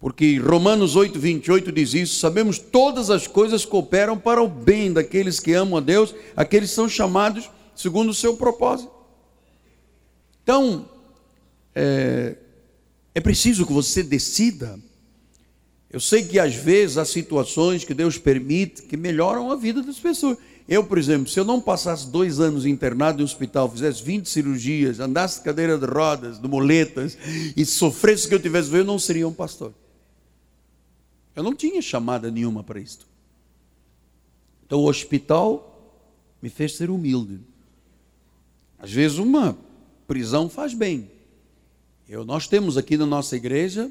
Porque 0.00 0.36
Romanos 0.38 0.96
8, 0.96 1.16
28 1.16 1.70
diz 1.70 1.94
isso: 1.94 2.18
sabemos 2.18 2.58
todas 2.58 3.08
as 3.08 3.28
coisas 3.28 3.64
cooperam 3.64 4.18
para 4.18 4.42
o 4.42 4.48
bem 4.48 4.92
daqueles 4.92 5.38
que 5.38 5.52
amam 5.52 5.76
a 5.76 5.80
Deus, 5.80 6.12
aqueles 6.34 6.70
que 6.70 6.74
são 6.74 6.88
chamados 6.88 7.48
segundo 7.76 8.10
o 8.10 8.14
seu 8.14 8.36
propósito. 8.36 8.90
Então, 10.42 10.88
é, 11.72 12.36
é 13.14 13.20
preciso 13.20 13.64
que 13.64 13.72
você 13.72 14.02
decida 14.02 14.76
eu 15.90 15.98
sei 15.98 16.22
que 16.22 16.38
às 16.38 16.54
vezes 16.54 16.96
há 16.96 17.04
situações 17.04 17.84
que 17.84 17.92
Deus 17.92 18.16
permite 18.16 18.82
que 18.82 18.96
melhoram 18.96 19.50
a 19.50 19.56
vida 19.56 19.82
das 19.82 19.98
pessoas. 19.98 20.38
Eu, 20.68 20.84
por 20.84 20.98
exemplo, 20.98 21.28
se 21.28 21.40
eu 21.40 21.44
não 21.44 21.60
passasse 21.60 22.08
dois 22.08 22.38
anos 22.38 22.64
internado 22.64 23.18
em 23.18 23.22
um 23.22 23.24
hospital, 23.24 23.68
fizesse 23.68 24.00
20 24.04 24.28
cirurgias, 24.28 25.00
andasse 25.00 25.38
de 25.38 25.44
cadeira 25.44 25.76
de 25.76 25.84
rodas, 25.84 26.40
de 26.40 26.46
moletas, 26.46 27.18
e 27.56 27.66
sofresse 27.66 28.26
o 28.26 28.28
que 28.28 28.34
eu 28.36 28.40
tivesse 28.40 28.72
eu 28.72 28.84
não 28.84 29.00
seria 29.00 29.26
um 29.26 29.32
pastor. 29.32 29.74
Eu 31.34 31.42
não 31.42 31.56
tinha 31.56 31.82
chamada 31.82 32.30
nenhuma 32.30 32.62
para 32.62 32.78
isto. 32.78 33.08
Então 34.64 34.78
o 34.78 34.88
hospital 34.88 35.98
me 36.40 36.48
fez 36.48 36.76
ser 36.76 36.88
humilde. 36.88 37.40
Às 38.78 38.92
vezes 38.92 39.18
uma 39.18 39.58
prisão 40.06 40.48
faz 40.48 40.72
bem. 40.72 41.10
Eu, 42.08 42.24
nós 42.24 42.46
temos 42.46 42.76
aqui 42.76 42.96
na 42.96 43.06
nossa 43.06 43.34
igreja 43.34 43.90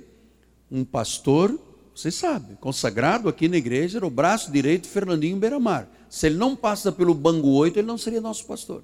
um 0.71 0.85
pastor 0.85 1.59
você 1.99 2.11
sabe, 2.11 2.55
consagrado 2.61 3.27
aqui 3.27 3.49
na 3.49 3.57
igreja, 3.57 3.97
era 3.97 4.07
o 4.07 4.09
braço 4.09 4.51
direito 4.51 4.83
de 4.83 4.89
Fernandinho 4.89 5.35
Beiramar. 5.35 5.85
Se 6.09 6.27
ele 6.27 6.37
não 6.37 6.55
passa 6.55 6.93
pelo 6.93 7.13
banco 7.13 7.49
8, 7.49 7.77
ele 7.77 7.87
não 7.87 7.97
seria 7.97 8.21
nosso 8.21 8.45
pastor. 8.45 8.83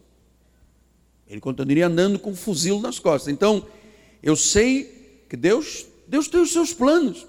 Ele 1.26 1.40
continuaria 1.40 1.88
andando 1.88 2.20
com 2.20 2.32
um 2.32 2.36
fuzil 2.36 2.82
nas 2.82 3.00
costas. 3.00 3.32
Então, 3.32 3.66
eu 4.22 4.36
sei 4.36 5.24
que 5.30 5.38
Deus, 5.38 5.86
Deus 6.06 6.28
tem 6.28 6.42
os 6.42 6.52
seus 6.52 6.74
planos. 6.74 7.26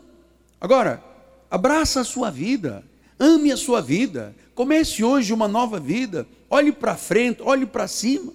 Agora, 0.61 1.03
abraça 1.49 2.01
a 2.01 2.05
sua 2.05 2.31
vida, 2.31 2.85
ame 3.17 3.53
a 3.53 3.57
sua 3.57 3.81
vida, 3.81 4.35
comece 4.57 5.05
hoje 5.05 5.33
uma 5.33 5.47
nova 5.47 5.79
vida, 5.79 6.27
olhe 6.51 6.73
para 6.73 6.97
frente, 6.97 7.43
olhe 7.43 7.65
para 7.65 7.87
cima. 7.87 8.33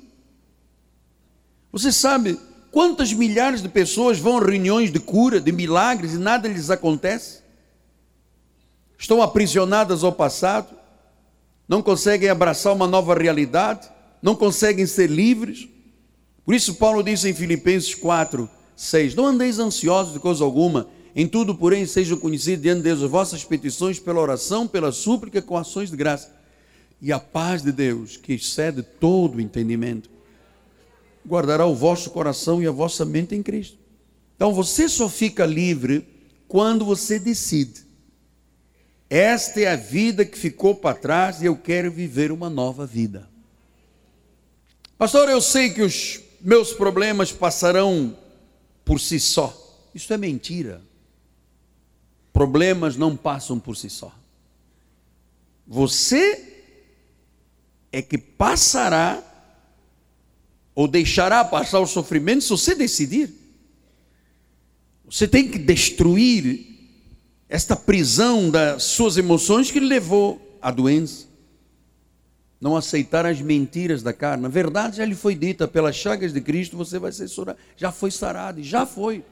Você 1.69 1.91
sabe 1.91 2.39
quantas 2.71 3.11
milhares 3.11 3.61
de 3.61 3.67
pessoas 3.67 4.19
vão 4.19 4.37
a 4.37 4.39
reuniões 4.39 4.89
de 4.89 5.01
cura, 5.01 5.41
de 5.41 5.51
milagres 5.51 6.13
e 6.13 6.17
nada 6.17 6.47
lhes 6.47 6.69
acontece? 6.69 7.40
Estão 9.01 9.19
aprisionadas 9.19 10.03
ao 10.03 10.11
passado, 10.11 10.75
não 11.67 11.81
conseguem 11.81 12.29
abraçar 12.29 12.71
uma 12.71 12.85
nova 12.85 13.15
realidade, 13.15 13.89
não 14.21 14.35
conseguem 14.35 14.85
ser 14.85 15.09
livres. 15.09 15.67
Por 16.45 16.53
isso, 16.53 16.75
Paulo 16.75 17.01
diz 17.01 17.25
em 17.25 17.33
Filipenses 17.33 17.95
4, 17.95 18.47
6: 18.75 19.15
Não 19.15 19.25
andeis 19.25 19.57
ansiosos 19.57 20.13
de 20.13 20.19
coisa 20.19 20.43
alguma, 20.43 20.87
em 21.15 21.27
tudo, 21.27 21.55
porém, 21.55 21.85
sejam 21.87 22.15
conhecidos 22.15 22.61
diante 22.61 22.77
de 22.77 22.83
Deus 22.83 23.01
as 23.01 23.09
vossas 23.09 23.43
petições 23.43 23.99
pela 23.99 24.21
oração, 24.21 24.67
pela 24.67 24.91
súplica, 24.91 25.41
com 25.41 25.57
ações 25.57 25.89
de 25.89 25.97
graça. 25.97 26.31
E 27.01 27.11
a 27.11 27.19
paz 27.19 27.63
de 27.63 27.71
Deus, 27.71 28.17
que 28.17 28.33
excede 28.33 28.83
todo 28.83 29.37
o 29.37 29.41
entendimento, 29.41 30.11
guardará 31.27 31.65
o 31.65 31.73
vosso 31.73 32.11
coração 32.11 32.61
e 32.61 32.67
a 32.67 32.71
vossa 32.71 33.03
mente 33.03 33.33
em 33.33 33.41
Cristo. 33.41 33.77
Então 34.35 34.53
você 34.53 34.87
só 34.87 35.09
fica 35.09 35.43
livre 35.43 36.07
quando 36.47 36.85
você 36.85 37.17
decide 37.17 37.89
esta 39.13 39.59
é 39.59 39.67
a 39.67 39.75
vida 39.75 40.23
que 40.23 40.37
ficou 40.37 40.73
para 40.73 40.95
trás 40.95 41.41
e 41.41 41.45
eu 41.45 41.57
quero 41.57 41.91
viver 41.91 42.31
uma 42.31 42.49
nova 42.49 42.85
vida. 42.85 43.27
Pastor, 44.97 45.27
eu 45.27 45.41
sei 45.41 45.71
que 45.71 45.81
os 45.81 46.21
meus 46.39 46.71
problemas 46.71 47.29
passarão 47.29 48.17
por 48.85 49.01
si 49.01 49.19
só. 49.19 49.53
Isso 49.93 50.13
é 50.13 50.17
mentira. 50.17 50.81
Problemas 52.31 52.95
não 52.95 53.17
passam 53.17 53.59
por 53.59 53.75
si 53.75 53.89
só. 53.89 54.15
Você 55.67 56.63
é 57.91 58.01
que 58.01 58.17
passará 58.17 59.21
ou 60.73 60.87
deixará 60.87 61.43
passar 61.43 61.81
o 61.81 61.85
sofrimento 61.85 62.43
se 62.43 62.49
você 62.49 62.73
decidir. 62.73 63.29
Você 65.03 65.27
tem 65.27 65.51
que 65.51 65.59
destruir 65.59 66.70
esta 67.51 67.75
prisão 67.75 68.49
das 68.49 68.83
suas 68.83 69.17
emoções 69.17 69.69
que 69.69 69.79
levou 69.81 70.57
à 70.61 70.71
doença. 70.71 71.27
Não 72.61 72.77
aceitar 72.77 73.25
as 73.25 73.41
mentiras 73.41 74.01
da 74.01 74.13
carne. 74.13 74.45
A 74.45 74.49
verdade 74.49 74.97
já 74.97 75.05
lhe 75.05 75.15
foi 75.15 75.35
dita, 75.35 75.67
pelas 75.67 75.97
chagas 75.97 76.31
de 76.31 76.39
Cristo 76.39 76.77
você 76.77 76.97
vai 76.97 77.11
ser 77.11 77.27
surado. 77.27 77.59
Já 77.75 77.91
foi 77.91 78.09
sarado, 78.09 78.63
já 78.63 78.85
foi. 78.85 79.25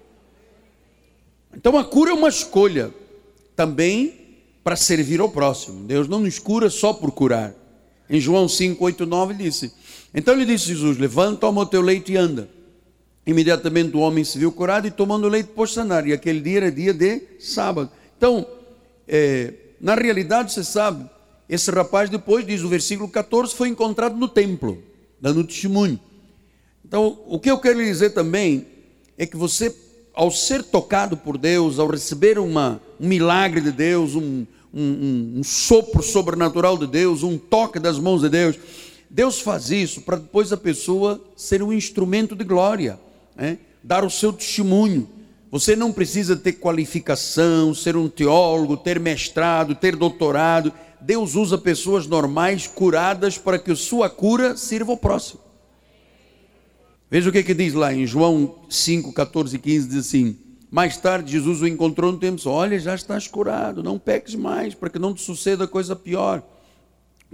Então 1.56 1.78
a 1.78 1.86
cura 1.86 2.12
é 2.12 2.14
uma 2.14 2.28
escolha 2.28 2.94
também 3.56 4.20
para 4.66 4.76
servir 4.76 5.22
ao 5.22 5.30
próximo. 5.30 5.86
Deus 5.86 6.10
não 6.10 6.20
nos 6.20 6.40
cura 6.40 6.70
só 6.70 6.92
por 6.92 7.12
curar. 7.12 7.54
Em 8.10 8.20
João 8.20 8.50
5, 8.50 8.84
8, 8.84 9.06
9 9.06 9.34
disse: 9.34 9.72
Então 10.14 10.36
lhe 10.36 10.46
disse 10.46 10.66
Jesus: 10.66 10.98
Levanta, 10.98 11.40
toma 11.40 11.62
o 11.62 11.66
teu 11.66 11.80
leite 11.80 12.12
e 12.12 12.18
anda. 12.18 12.50
Imediatamente 13.26 13.96
o 13.96 14.02
homem 14.02 14.26
se 14.26 14.38
viu 14.38 14.52
curado 14.52 14.88
e 14.88 14.92
tomando 14.92 15.24
o 15.24 15.30
leite 15.30 15.52
pôs 15.56 15.72
sanar. 15.72 16.06
E 16.06 16.12
aquele 16.12 16.42
dia 16.42 16.58
era 16.58 16.72
dia 16.72 16.94
de 16.94 17.22
sábado. 17.40 17.90
Então, 18.20 18.46
é, 19.08 19.54
na 19.80 19.96
realidade, 19.96 20.52
você 20.52 20.62
sabe, 20.62 21.10
esse 21.48 21.72
rapaz 21.72 22.10
depois, 22.10 22.46
diz 22.46 22.62
o 22.64 22.68
versículo 22.68 23.08
14, 23.08 23.56
foi 23.56 23.70
encontrado 23.70 24.18
no 24.18 24.28
templo, 24.28 24.84
dando 25.22 25.42
testemunho. 25.46 25.98
Então, 26.84 27.18
o 27.28 27.40
que 27.40 27.50
eu 27.50 27.58
quero 27.58 27.80
lhe 27.80 27.86
dizer 27.86 28.10
também 28.10 28.68
é 29.18 29.26
que 29.26 29.38
você, 29.38 29.74
ao 30.14 30.30
ser 30.32 30.64
tocado 30.64 31.16
por 31.16 31.38
Deus, 31.38 31.80
ao 31.80 31.88
receber 31.88 32.38
uma, 32.38 32.82
um 33.00 33.08
milagre 33.08 33.62
de 33.62 33.72
Deus, 33.72 34.16
um, 34.16 34.46
um, 34.74 35.36
um 35.38 35.44
sopro 35.46 36.04
sobrenatural 36.04 36.78
de 36.78 36.88
Deus, 36.88 37.24
um 37.24 37.38
toque 37.38 37.80
das 37.80 37.98
mãos 37.98 38.20
de 38.20 38.28
Deus, 38.28 38.60
Deus 39.10 39.40
faz 39.40 39.72
isso 39.72 40.02
para 40.02 40.18
depois 40.18 40.52
a 40.52 40.58
pessoa 40.58 41.22
ser 41.38 41.64
um 41.64 41.72
instrumento 41.72 42.36
de 42.36 42.44
glória, 42.44 43.00
né? 43.34 43.60
dar 43.82 44.04
o 44.04 44.10
seu 44.10 44.34
testemunho. 44.34 45.08
Você 45.52 45.76
não 45.76 45.92
precisa 45.92 46.36
ter 46.36 46.54
qualificação, 46.54 47.74
ser 47.74 47.98
um 47.98 48.08
teólogo, 48.08 48.78
ter 48.78 49.00
mestrado, 49.00 49.74
ter 49.74 49.96
doutorado. 49.96 50.72
Deus 51.02 51.36
usa 51.36 51.58
pessoas 51.58 52.06
normais, 52.06 52.68
curadas, 52.68 53.38
para 53.38 53.58
que 53.58 53.72
a 53.72 53.76
sua 53.76 54.10
cura 54.10 54.56
sirva 54.56 54.92
ao 54.92 54.98
próximo. 54.98 55.40
Veja 57.10 57.30
o 57.30 57.34
que, 57.34 57.42
que 57.42 57.56
diz 57.56 57.74
lá 57.74 57.92
em 57.92 58.06
João 58.06 58.60
5, 58.70 59.12
14 59.12 59.56
e 59.56 59.60
15: 59.60 59.88
diz 59.88 59.98
assim: 59.98 60.38
Mais 60.70 60.98
tarde, 60.98 61.32
Jesus 61.32 61.62
o 61.62 61.68
encontrou 61.68 62.12
no 62.12 62.20
templo, 62.20 62.52
olha, 62.52 62.78
já 62.78 62.94
estás 62.94 63.28
curado, 63.28 63.82
não 63.82 63.98
peques 63.98 64.36
mais, 64.36 64.76
para 64.76 64.90
que 64.90 65.00
não 65.00 65.16
te 65.16 65.22
suceda 65.22 65.68
coisa 65.68 65.96
pior. 65.96 66.44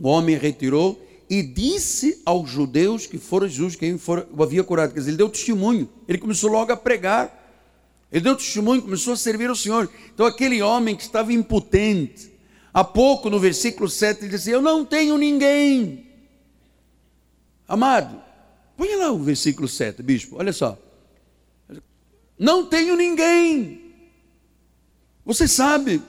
O 0.01 0.07
homem 0.07 0.38
retirou 0.38 1.05
e 1.30 1.43
disse 1.43 2.22
aos 2.26 2.49
judeus 2.49 3.05
que 3.05 3.18
fora 3.18 3.47
Jesus 3.47 3.76
quem 3.76 3.97
for, 3.97 4.26
o 4.32 4.41
havia 4.41 4.63
curado. 4.63 4.93
Quer 4.93 4.99
dizer, 4.99 5.11
ele 5.11 5.18
deu 5.18 5.28
testemunho, 5.28 5.89
ele 6.07 6.18
começou 6.18 6.49
logo 6.49 6.72
a 6.72 6.78
pregar, 6.78 7.44
ele 8.12 8.24
deu 8.24 8.36
testemunho, 8.36 8.82
começou 8.82 9.14
a 9.14 9.18
servir 9.18 9.49
ao 9.49 9.56
Senhor. 9.56 9.89
Então, 10.14 10.26
aquele 10.26 10.62
homem 10.62 10.95
que 10.95 11.03
estava 11.03 11.34
impotente, 11.34 12.32
há 12.74 12.84
pouco 12.84 13.30
no 13.30 13.39
versículo 13.39 13.89
7, 13.89 14.22
ele 14.22 14.30
disse: 14.30 14.51
Eu 14.51 14.62
não 14.62 14.86
tenho 14.86 15.18
ninguém. 15.18 16.06
Amado, 17.68 18.22
põe 18.78 18.95
lá 18.95 19.12
o 19.12 19.20
versículo 19.20 19.68
7, 19.68 20.03
bispo, 20.03 20.38
olha 20.38 20.53
só. 20.53 20.78
Não 22.38 22.66
tenho 22.68 22.95
ninguém. 22.95 23.93
Você 25.26 25.47
sabe, 25.47 26.01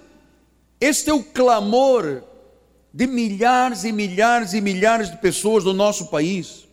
este 0.80 1.08
é 1.08 1.14
o 1.14 1.22
clamor 1.22 2.22
de 2.92 3.06
milhares 3.06 3.84
e 3.84 3.92
milhares 3.92 4.52
e 4.52 4.60
milhares 4.60 5.10
de 5.10 5.16
pessoas 5.18 5.64
do 5.64 5.72
nosso 5.72 6.06
país. 6.06 6.66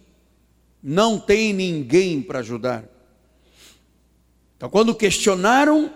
Não 0.81 1.19
tem 1.19 1.53
ninguém 1.53 2.21
para 2.21 2.39
ajudar. 2.39 2.92
Então, 4.63 4.71
quando 4.71 4.95
questionaram, 4.95 5.91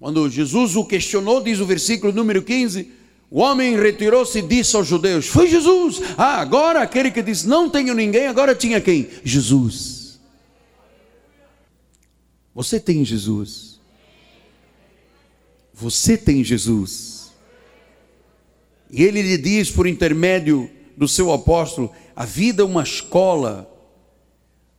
quando 0.00 0.28
Jesus 0.28 0.74
o 0.74 0.84
questionou, 0.84 1.40
diz 1.40 1.60
o 1.60 1.64
versículo 1.64 2.12
número 2.12 2.42
15: 2.42 2.90
o 3.30 3.38
homem 3.38 3.76
retirou-se 3.78 4.36
e 4.36 4.42
disse 4.42 4.74
aos 4.74 4.88
judeus: 4.88 5.28
Foi 5.28 5.48
Jesus. 5.48 6.00
Ah, 6.18 6.40
agora 6.40 6.82
aquele 6.82 7.12
que 7.12 7.22
disse: 7.22 7.46
Não 7.46 7.70
tenho 7.70 7.94
ninguém, 7.94 8.26
agora 8.26 8.52
tinha 8.52 8.80
quem? 8.80 9.08
Jesus. 9.22 10.18
Você 12.52 12.80
tem 12.80 13.04
Jesus. 13.04 13.78
Você 15.72 16.18
tem 16.18 16.42
Jesus. 16.42 17.32
E 18.90 19.04
ele 19.04 19.22
lhe 19.22 19.38
diz, 19.38 19.70
por 19.70 19.86
intermédio 19.86 20.68
do 20.96 21.06
seu 21.06 21.32
apóstolo, 21.32 21.92
a 22.16 22.24
vida 22.24 22.62
é 22.62 22.66
uma 22.66 22.82
escola. 22.82 23.72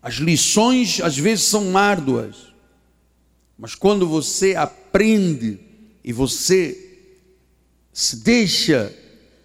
As 0.06 0.18
lições 0.18 1.02
às 1.02 1.18
vezes 1.18 1.46
são 1.46 1.76
árduas, 1.76 2.54
mas 3.58 3.74
quando 3.74 4.08
você 4.08 4.54
aprende 4.56 5.58
e 6.04 6.14
você 6.14 7.00
se 7.92 8.18
deixa 8.18 8.94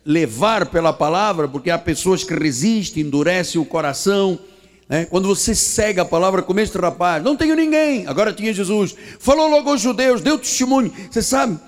levar 0.05 0.67
pela 0.67 0.93
palavra, 0.93 1.49
porque 1.49 1.71
há 1.71 1.79
pessoas 1.79 2.23
que 2.23 2.35
resistem, 2.35 3.05
endurecem 3.05 3.59
o 3.59 3.65
coração. 3.65 4.39
Né? 4.87 5.07
Quando 5.07 5.29
você 5.29 5.55
segue 5.55 5.99
a 5.99 6.05
palavra, 6.05 6.43
como 6.43 6.61
este 6.61 6.77
rapaz, 6.77 7.25
não 7.25 7.37
tenho 7.37 7.57
ninguém, 7.57 8.07
agora 8.07 8.31
tinha 8.31 8.53
Jesus, 8.53 8.95
falou 9.19 9.49
logo 9.49 9.71
aos 9.71 9.81
judeus, 9.81 10.21
deu 10.21 10.39
testemunho. 10.39 10.93
Você 11.11 11.23
sabe, 11.23 11.59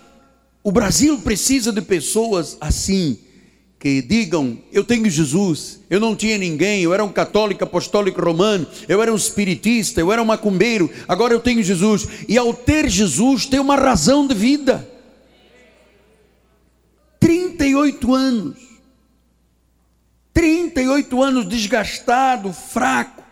o 0.63 0.71
Brasil 0.71 1.19
precisa 1.21 1.73
de 1.73 1.81
pessoas 1.81 2.59
assim, 2.61 3.19
que 3.83 4.01
digam: 4.01 4.57
Eu 4.73 4.85
tenho 4.85 5.11
Jesus, 5.11 5.81
eu 5.91 5.99
não 5.99 6.15
tinha 6.15 6.39
ninguém, 6.39 6.85
eu 6.85 6.95
era 6.95 7.03
um 7.03 7.13
católico 7.13 7.65
apostólico 7.65 8.25
romano, 8.25 8.65
eu 8.89 9.03
era 9.03 9.13
um 9.13 9.17
espiritista, 9.17 10.01
eu 10.01 10.13
era 10.13 10.23
um 10.23 10.25
macumbeiro, 10.25 10.89
agora 11.09 11.35
eu 11.35 11.41
tenho 11.41 11.61
Jesus. 11.65 12.07
E 12.29 12.39
ao 12.39 12.55
ter 12.55 12.89
Jesus, 12.89 13.45
tem 13.45 13.59
uma 13.59 13.75
razão 13.75 14.25
de 14.25 14.37
vida. 14.37 14.89
38 17.19 18.15
anos, 18.15 18.57
38 20.33 21.21
anos 21.21 21.49
desgastado, 21.49 22.53
fraco. 22.53 23.25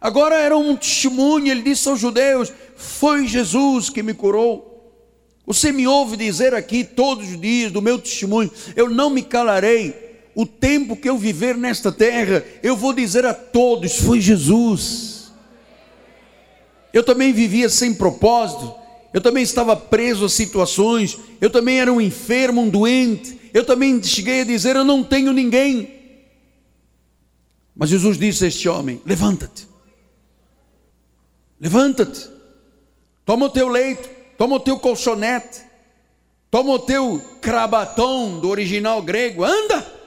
Agora 0.00 0.36
era 0.36 0.56
um 0.56 0.74
testemunho, 0.74 1.48
ele 1.48 1.60
disse 1.60 1.86
aos 1.86 2.00
judeus: 2.00 2.50
Foi 2.74 3.26
Jesus 3.26 3.90
que 3.90 4.02
me 4.02 4.14
curou. 4.14 4.67
Você 5.48 5.72
me 5.72 5.86
ouve 5.86 6.14
dizer 6.14 6.52
aqui 6.52 6.84
todos 6.84 7.26
os 7.26 7.40
dias 7.40 7.72
do 7.72 7.80
meu 7.80 7.98
testemunho, 7.98 8.50
eu 8.76 8.90
não 8.90 9.08
me 9.08 9.22
calarei. 9.22 9.94
O 10.34 10.44
tempo 10.44 10.94
que 10.94 11.08
eu 11.08 11.16
viver 11.16 11.56
nesta 11.56 11.90
terra, 11.90 12.44
eu 12.62 12.76
vou 12.76 12.92
dizer 12.92 13.24
a 13.24 13.32
todos: 13.32 13.96
foi 13.96 14.20
Jesus. 14.20 15.32
Eu 16.92 17.02
também 17.02 17.32
vivia 17.32 17.70
sem 17.70 17.94
propósito, 17.94 18.74
eu 19.14 19.22
também 19.22 19.42
estava 19.42 19.74
preso 19.74 20.26
a 20.26 20.28
situações, 20.28 21.18
eu 21.40 21.48
também 21.48 21.80
era 21.80 21.90
um 21.90 22.00
enfermo, 22.00 22.60
um 22.60 22.68
doente, 22.68 23.40
eu 23.54 23.64
também 23.64 24.02
cheguei 24.02 24.42
a 24.42 24.44
dizer: 24.44 24.76
eu 24.76 24.84
não 24.84 25.02
tenho 25.02 25.32
ninguém. 25.32 25.94
Mas 27.74 27.88
Jesus 27.88 28.18
disse 28.18 28.44
a 28.44 28.48
este 28.48 28.68
homem: 28.68 29.00
levanta-te, 29.02 29.66
levanta-te, 31.58 32.28
toma 33.24 33.46
o 33.46 33.50
teu 33.50 33.66
leito 33.68 34.17
toma 34.38 34.56
o 34.56 34.60
teu 34.60 34.78
colchonete, 34.78 35.62
toma 36.48 36.70
o 36.70 36.78
teu 36.78 37.20
crabatom 37.42 38.38
do 38.38 38.48
original 38.48 39.02
grego, 39.02 39.44
anda. 39.44 39.98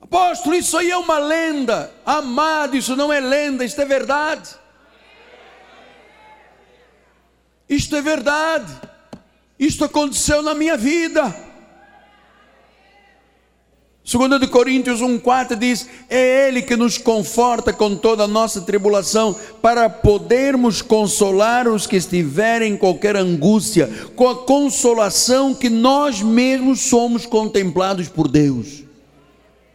Apóstolo, 0.00 0.56
isso 0.56 0.76
aí 0.76 0.90
é 0.90 0.96
uma 0.96 1.18
lenda. 1.18 1.92
Amado, 2.04 2.76
isso 2.76 2.96
não 2.96 3.12
é 3.12 3.20
lenda, 3.20 3.64
isto 3.64 3.80
é 3.80 3.84
verdade. 3.84 4.58
Isto 7.68 7.94
é 7.94 8.02
verdade. 8.02 8.74
Isto 9.58 9.84
aconteceu 9.84 10.42
na 10.42 10.54
minha 10.54 10.76
vida. 10.76 11.49
2 14.12 14.40
de 14.40 14.48
Coríntios 14.48 15.00
1,4 15.00 15.56
diz: 15.56 15.88
É 16.08 16.48
Ele 16.48 16.62
que 16.62 16.74
nos 16.76 16.98
conforta 16.98 17.72
com 17.72 17.94
toda 17.94 18.24
a 18.24 18.28
nossa 18.28 18.60
tribulação, 18.60 19.36
para 19.62 19.88
podermos 19.88 20.82
consolar 20.82 21.68
os 21.68 21.86
que 21.86 21.94
estiverem 21.94 22.72
em 22.72 22.76
qualquer 22.76 23.14
angústia, 23.14 23.88
com 24.16 24.28
a 24.28 24.44
consolação 24.44 25.54
que 25.54 25.70
nós 25.70 26.20
mesmos 26.20 26.80
somos 26.80 27.24
contemplados 27.24 28.08
por 28.08 28.26
Deus. 28.26 28.82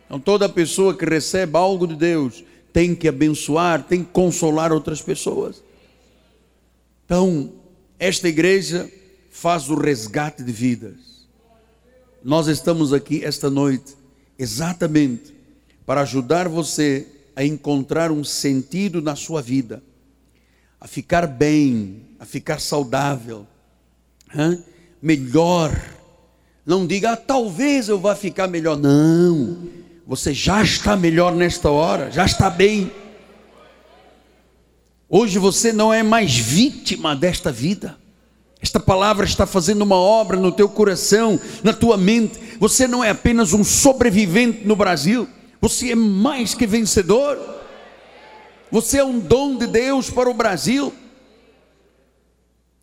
Então, 0.06 0.20
toda 0.20 0.50
pessoa 0.50 0.94
que 0.94 1.06
recebe 1.06 1.56
algo 1.58 1.88
de 1.88 1.96
Deus 1.96 2.44
tem 2.74 2.94
que 2.94 3.08
abençoar, 3.08 3.84
tem 3.84 4.04
que 4.04 4.12
consolar 4.12 4.74
outras 4.74 5.02
pessoas. 5.02 5.64
Então, 7.06 7.54
esta 7.98 8.28
igreja 8.28 8.92
faz 9.32 9.70
o 9.70 9.76
resgate 9.76 10.44
de 10.44 10.52
vidas. 10.52 11.26
Nós 12.22 12.48
estamos 12.48 12.92
aqui 12.92 13.24
esta 13.24 13.50
noite 13.50 14.05
exatamente 14.38 15.34
para 15.86 16.02
ajudar 16.02 16.48
você 16.48 17.08
a 17.36 17.44
encontrar 17.44 18.12
um 18.12 18.24
sentido 18.24 19.02
na 19.02 19.16
sua 19.16 19.42
vida, 19.42 19.84
a 20.80 20.88
ficar 20.88 21.28
bem, 21.28 22.02
a 22.20 22.26
ficar 22.26 22.60
saudável, 22.60 23.46
hein? 24.34 24.64
melhor. 25.02 25.72
Não 26.66 26.88
diga, 26.88 27.12
ah, 27.12 27.18
talvez 27.18 27.90
eu 27.90 28.00
vá 28.00 28.16
ficar 28.16 28.48
melhor. 28.48 28.78
Não, 28.78 29.68
você 30.08 30.34
já 30.34 30.64
está 30.64 30.96
melhor 30.96 31.36
nesta 31.36 31.70
hora, 31.70 32.10
já 32.12 32.26
está 32.26 32.50
bem. 32.50 32.92
Hoje 35.08 35.38
você 35.38 35.72
não 35.72 35.94
é 35.94 36.02
mais 36.02 36.36
vítima 36.36 37.16
desta 37.16 37.52
vida. 37.52 37.98
Esta 38.66 38.80
palavra 38.80 39.28
está 39.28 39.46
fazendo 39.46 39.84
uma 39.84 39.96
obra 39.96 40.38
no 40.38 40.52
teu 40.52 40.68
coração, 40.68 41.40
na 41.64 41.72
tua 41.72 41.98
mente. 41.98 42.40
Você 42.60 42.88
não 42.88 43.04
é 43.04 43.12
apenas 43.12 43.54
um 43.54 43.64
sobrevivente 43.64 44.66
no 44.66 44.76
Brasil, 44.76 45.30
você 45.62 45.92
é 45.92 45.96
mais 45.96 46.56
que 46.56 46.66
vencedor. 46.66 47.38
Você 48.72 48.98
é 48.98 49.06
um 49.06 49.20
dom 49.20 49.56
de 49.56 49.68
Deus 49.68 50.10
para 50.10 50.28
o 50.28 50.34
Brasil. 50.34 50.92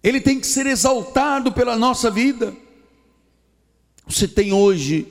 Ele 0.04 0.20
tem 0.20 0.38
que 0.38 0.46
ser 0.46 0.66
exaltado 0.66 1.50
pela 1.50 1.76
nossa 1.76 2.12
vida. 2.12 2.54
Você 4.06 4.28
tem 4.28 4.52
hoje 4.52 5.08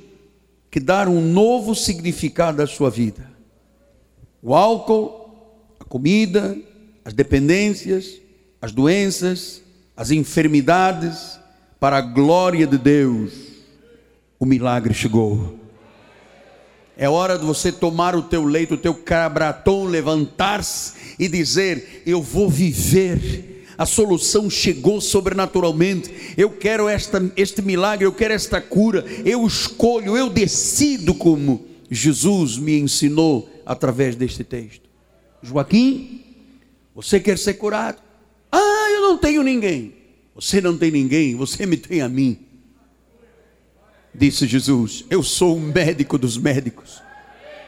que 0.72 0.80
dar 0.80 1.10
um 1.10 1.20
novo 1.20 1.76
significado 1.76 2.62
à 2.62 2.66
sua 2.66 2.90
vida. 2.90 3.30
O 4.42 4.56
álcool, 4.56 5.68
a 5.82 5.84
comida, 5.84 6.58
as 7.04 7.14
dependências, 7.14 8.22
as 8.62 8.72
doenças, 8.72 9.62
as 9.96 10.12
enfermidades, 10.12 11.40
para 11.80 11.98
a 11.98 12.02
glória 12.02 12.68
de 12.68 12.78
Deus, 12.78 13.34
o 14.40 14.46
milagre 14.46 14.94
chegou. 14.94 15.60
É 16.96 17.10
hora 17.10 17.38
de 17.38 17.46
você 17.46 17.72
tomar 17.72 18.16
o 18.16 18.22
teu 18.22 18.44
leito, 18.44 18.76
o 18.76 18.78
teu 18.78 18.94
cabratom, 18.94 19.86
levantar-se 19.86 21.16
e 21.18 21.28
dizer: 21.28 22.04
Eu 22.06 22.22
vou 22.22 22.50
viver. 22.50 23.66
A 23.78 23.86
solução 23.86 24.48
chegou 24.48 25.02
sobrenaturalmente. 25.02 26.36
Eu 26.38 26.52
quero 26.52 26.88
esta, 26.88 27.20
este 27.36 27.64
milagre, 27.64 28.06
eu 28.06 28.14
quero 28.14 28.34
esta 28.34 28.62
cura. 28.62 29.04
Eu 29.26 29.48
escolho, 29.48 30.16
eu 30.16 30.30
decido 30.30 31.16
como 31.16 31.66
Jesus 31.90 32.58
me 32.58 32.78
ensinou 32.80 33.50
através 33.66 34.16
deste 34.16 34.44
texto. 34.44 34.88
Joaquim, 35.42 36.24
você 36.94 37.20
quer 37.20 37.40
ser 37.40 37.56
curado? 37.56 38.11
Não 39.12 39.18
tenho 39.18 39.44
ninguém. 39.44 39.94
Você 40.34 40.62
não 40.62 40.78
tem 40.78 40.90
ninguém, 40.90 41.36
você 41.36 41.66
me 41.66 41.76
tem 41.76 42.02
a 42.02 42.08
mim. 42.08 42.40
disse 44.16 44.48
Jesus. 44.48 45.04
Eu 45.10 45.22
sou 45.22 45.58
o 45.58 45.60
médico 45.60 46.18
dos 46.18 46.38
médicos. 46.38 47.02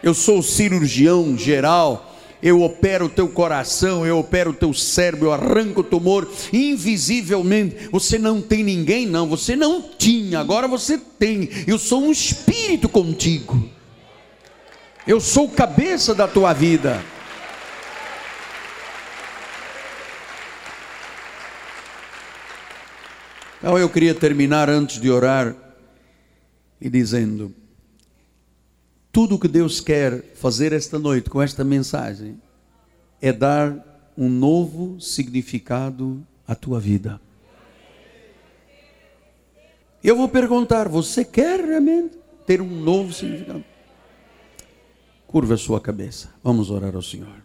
Eu 0.01 0.13
sou 0.13 0.39
o 0.39 0.43
cirurgião 0.43 1.37
geral. 1.37 2.15
Eu 2.41 2.61
opero 2.61 3.05
o 3.05 3.09
teu 3.09 3.27
coração, 3.27 4.05
eu 4.05 4.19
opero 4.19 4.51
o 4.51 4.53
teu 4.53 4.73
cérebro, 4.73 5.27
eu 5.27 5.33
arranco 5.33 5.81
o 5.81 5.83
tumor 5.83 6.29
invisivelmente. 6.51 7.89
Você 7.91 8.17
não 8.17 8.41
tem 8.41 8.63
ninguém, 8.63 9.05
não. 9.05 9.27
Você 9.27 9.53
não 9.53 9.81
tinha, 9.97 10.39
agora 10.39 10.65
você 10.65 10.97
tem. 10.97 11.49
Eu 11.67 11.77
sou 11.77 12.03
um 12.03 12.11
espírito 12.11 12.87
contigo. 12.87 13.69
Eu 15.05 15.19
sou 15.19 15.49
cabeça 15.49 16.15
da 16.15 16.25
tua 16.25 16.53
vida. 16.53 17.03
Então 23.63 23.79
eu 23.79 23.89
queria 23.89 24.13
terminar 24.13 24.69
antes 24.69 24.99
de 24.99 25.09
orar 25.09 25.55
e 26.81 26.89
dizendo: 26.89 27.55
tudo 29.09 29.39
que 29.39 29.47
Deus 29.47 29.79
quer 29.79 30.33
fazer 30.35 30.73
esta 30.73 30.99
noite 30.99 31.29
com 31.29 31.41
esta 31.41 31.63
mensagem 31.63 32.41
é 33.21 33.31
dar 33.31 34.11
um 34.17 34.27
novo 34.27 34.99
significado 34.99 36.27
à 36.45 36.53
tua 36.53 36.77
vida. 36.77 37.21
Eu 40.03 40.17
vou 40.17 40.27
perguntar: 40.27 40.89
você 40.89 41.23
quer 41.23 41.61
realmente 41.61 42.17
ter 42.45 42.59
um 42.59 42.81
novo 42.81 43.13
significado? 43.13 43.63
Curva 45.25 45.53
a 45.53 45.57
sua 45.57 45.79
cabeça. 45.79 46.33
Vamos 46.43 46.69
orar 46.69 46.93
ao 46.93 47.01
Senhor. 47.01 47.41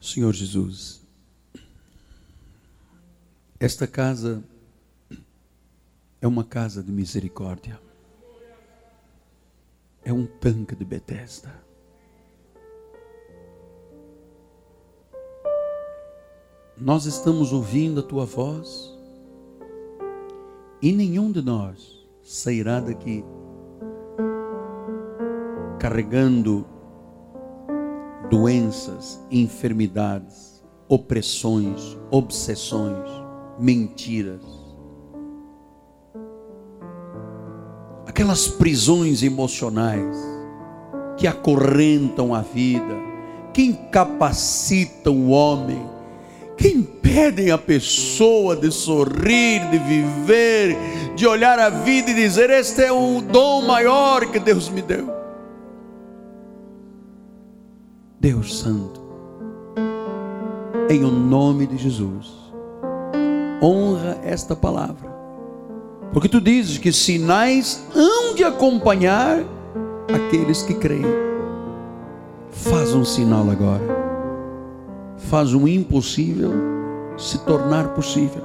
Senhor 0.00 0.32
Jesus, 0.32 1.03
esta 3.64 3.86
casa 3.86 4.44
é 6.20 6.28
uma 6.28 6.44
casa 6.44 6.82
de 6.82 6.92
misericórdia. 6.92 7.80
É 10.04 10.12
um 10.12 10.26
tanque 10.26 10.76
de 10.76 10.84
Betesda. 10.84 11.50
Nós 16.76 17.06
estamos 17.06 17.54
ouvindo 17.54 18.00
a 18.00 18.02
tua 18.02 18.26
voz 18.26 18.92
e 20.82 20.92
nenhum 20.92 21.32
de 21.32 21.40
nós 21.40 22.06
sairá 22.22 22.80
daqui 22.80 23.24
carregando 25.80 26.66
doenças, 28.28 29.24
enfermidades, 29.30 30.62
opressões, 30.86 31.96
obsessões 32.10 33.23
mentiras, 33.58 34.42
aquelas 38.06 38.46
prisões 38.48 39.22
emocionais 39.22 40.16
que 41.16 41.26
acorrentam 41.26 42.34
a 42.34 42.40
vida, 42.40 42.94
que 43.52 43.62
incapacitam 43.62 45.14
o 45.16 45.30
homem, 45.30 45.84
que 46.56 46.68
impedem 46.68 47.50
a 47.50 47.58
pessoa 47.58 48.56
de 48.56 48.70
sorrir, 48.70 49.68
de 49.70 49.78
viver, 49.78 50.76
de 51.14 51.26
olhar 51.26 51.58
a 51.58 51.70
vida 51.70 52.10
e 52.10 52.14
dizer: 52.14 52.50
Este 52.50 52.82
é 52.82 52.92
o 52.92 53.20
dom 53.20 53.62
maior 53.62 54.26
que 54.26 54.38
Deus 54.38 54.68
me 54.68 54.82
deu. 54.82 55.12
Deus 58.20 58.58
Santo, 58.58 59.02
em 60.88 61.04
o 61.04 61.10
nome 61.10 61.66
de 61.66 61.76
Jesus 61.76 62.43
honra 63.64 64.18
esta 64.22 64.54
palavra. 64.54 65.12
Porque 66.12 66.28
tu 66.28 66.40
dizes 66.40 66.78
que 66.78 66.92
sinais 66.92 67.82
hão 67.94 68.34
de 68.34 68.44
acompanhar 68.44 69.42
aqueles 70.14 70.62
que 70.62 70.74
creem. 70.74 71.04
Faz 72.50 72.94
um 72.94 73.04
sinal 73.04 73.50
agora. 73.50 73.82
Faz 75.16 75.54
o 75.54 75.60
um 75.60 75.68
impossível 75.68 76.52
se 77.16 77.38
tornar 77.38 77.88
possível. 77.94 78.42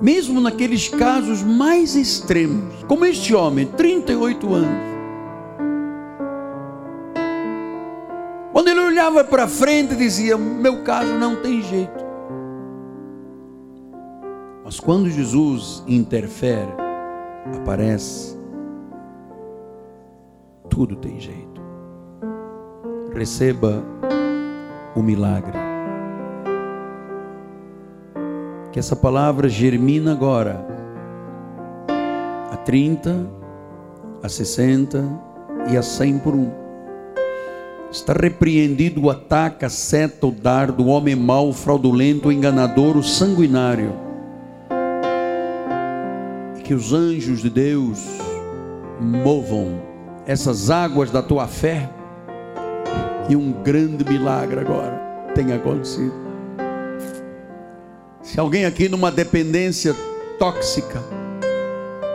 Mesmo 0.00 0.40
naqueles 0.40 0.88
casos 0.88 1.42
mais 1.42 1.94
extremos, 1.94 2.84
como 2.86 3.04
este 3.04 3.34
homem, 3.34 3.66
38 3.66 4.54
anos. 4.54 4.96
Quando 8.52 8.68
ele 8.68 8.80
olhava 8.80 9.24
para 9.24 9.46
frente, 9.46 9.94
dizia: 9.94 10.36
Meu 10.36 10.82
caso 10.82 11.12
não 11.14 11.36
tem 11.36 11.62
jeito. 11.62 12.05
Mas 14.66 14.80
quando 14.80 15.08
Jesus 15.08 15.84
interfere, 15.86 16.72
aparece, 17.56 18.36
tudo 20.68 20.96
tem 20.96 21.20
jeito. 21.20 21.62
Receba 23.14 23.80
o 24.96 25.02
milagre. 25.04 25.56
Que 28.72 28.80
essa 28.80 28.96
palavra 28.96 29.48
germina 29.48 30.10
agora 30.10 30.66
a 32.50 32.56
30, 32.56 33.24
a 34.20 34.28
60 34.28 35.04
e 35.70 35.76
a 35.76 35.82
100 35.82 36.18
por 36.18 36.34
um. 36.34 36.50
Está 37.88 38.12
repreendido 38.12 39.04
o 39.04 39.10
ataque, 39.10 39.64
a 39.64 39.70
seta, 39.70 40.26
o 40.26 40.32
dardo, 40.32 40.82
o 40.82 40.88
homem 40.88 41.14
mau, 41.14 41.52
fraudulento, 41.52 42.26
o 42.26 42.32
enganador, 42.32 42.96
o 42.96 43.02
sanguinário 43.04 44.05
que 46.66 46.74
os 46.74 46.92
anjos 46.92 47.42
de 47.42 47.48
Deus 47.48 48.00
movam 49.00 49.80
essas 50.26 50.68
águas 50.68 51.12
da 51.12 51.22
tua 51.22 51.46
fé 51.46 51.88
e 53.28 53.36
um 53.36 53.52
grande 53.52 54.04
milagre 54.04 54.58
agora 54.58 55.00
tenha 55.32 55.54
acontecido. 55.54 56.12
Se 58.20 58.40
alguém 58.40 58.64
aqui 58.64 58.88
numa 58.88 59.12
dependência 59.12 59.94
tóxica, 60.40 61.00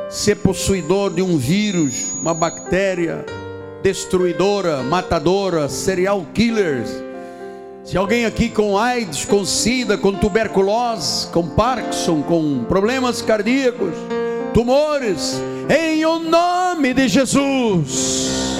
ser 0.09 0.35
possuidor 0.35 1.13
de 1.13 1.21
um 1.21 1.37
vírus, 1.37 2.11
uma 2.19 2.33
bactéria 2.33 3.25
destruidora, 3.81 4.83
matadora, 4.83 5.69
serial 5.69 6.25
killers, 6.33 6.89
se 7.85 7.95
alguém 7.95 8.25
aqui 8.25 8.49
com 8.49 8.77
AIDS, 8.77 9.23
com 9.23 9.45
SIDA, 9.45 9.97
com 9.97 10.11
tuberculose, 10.11 11.27
com 11.27 11.47
Parkinson, 11.47 12.21
com 12.21 12.65
problemas 12.65 13.21
cardíacos, 13.21 13.95
tumores, 14.53 15.41
em 15.69 16.05
o 16.05 16.19
nome 16.19 16.93
de 16.93 17.07
Jesus. 17.07 18.57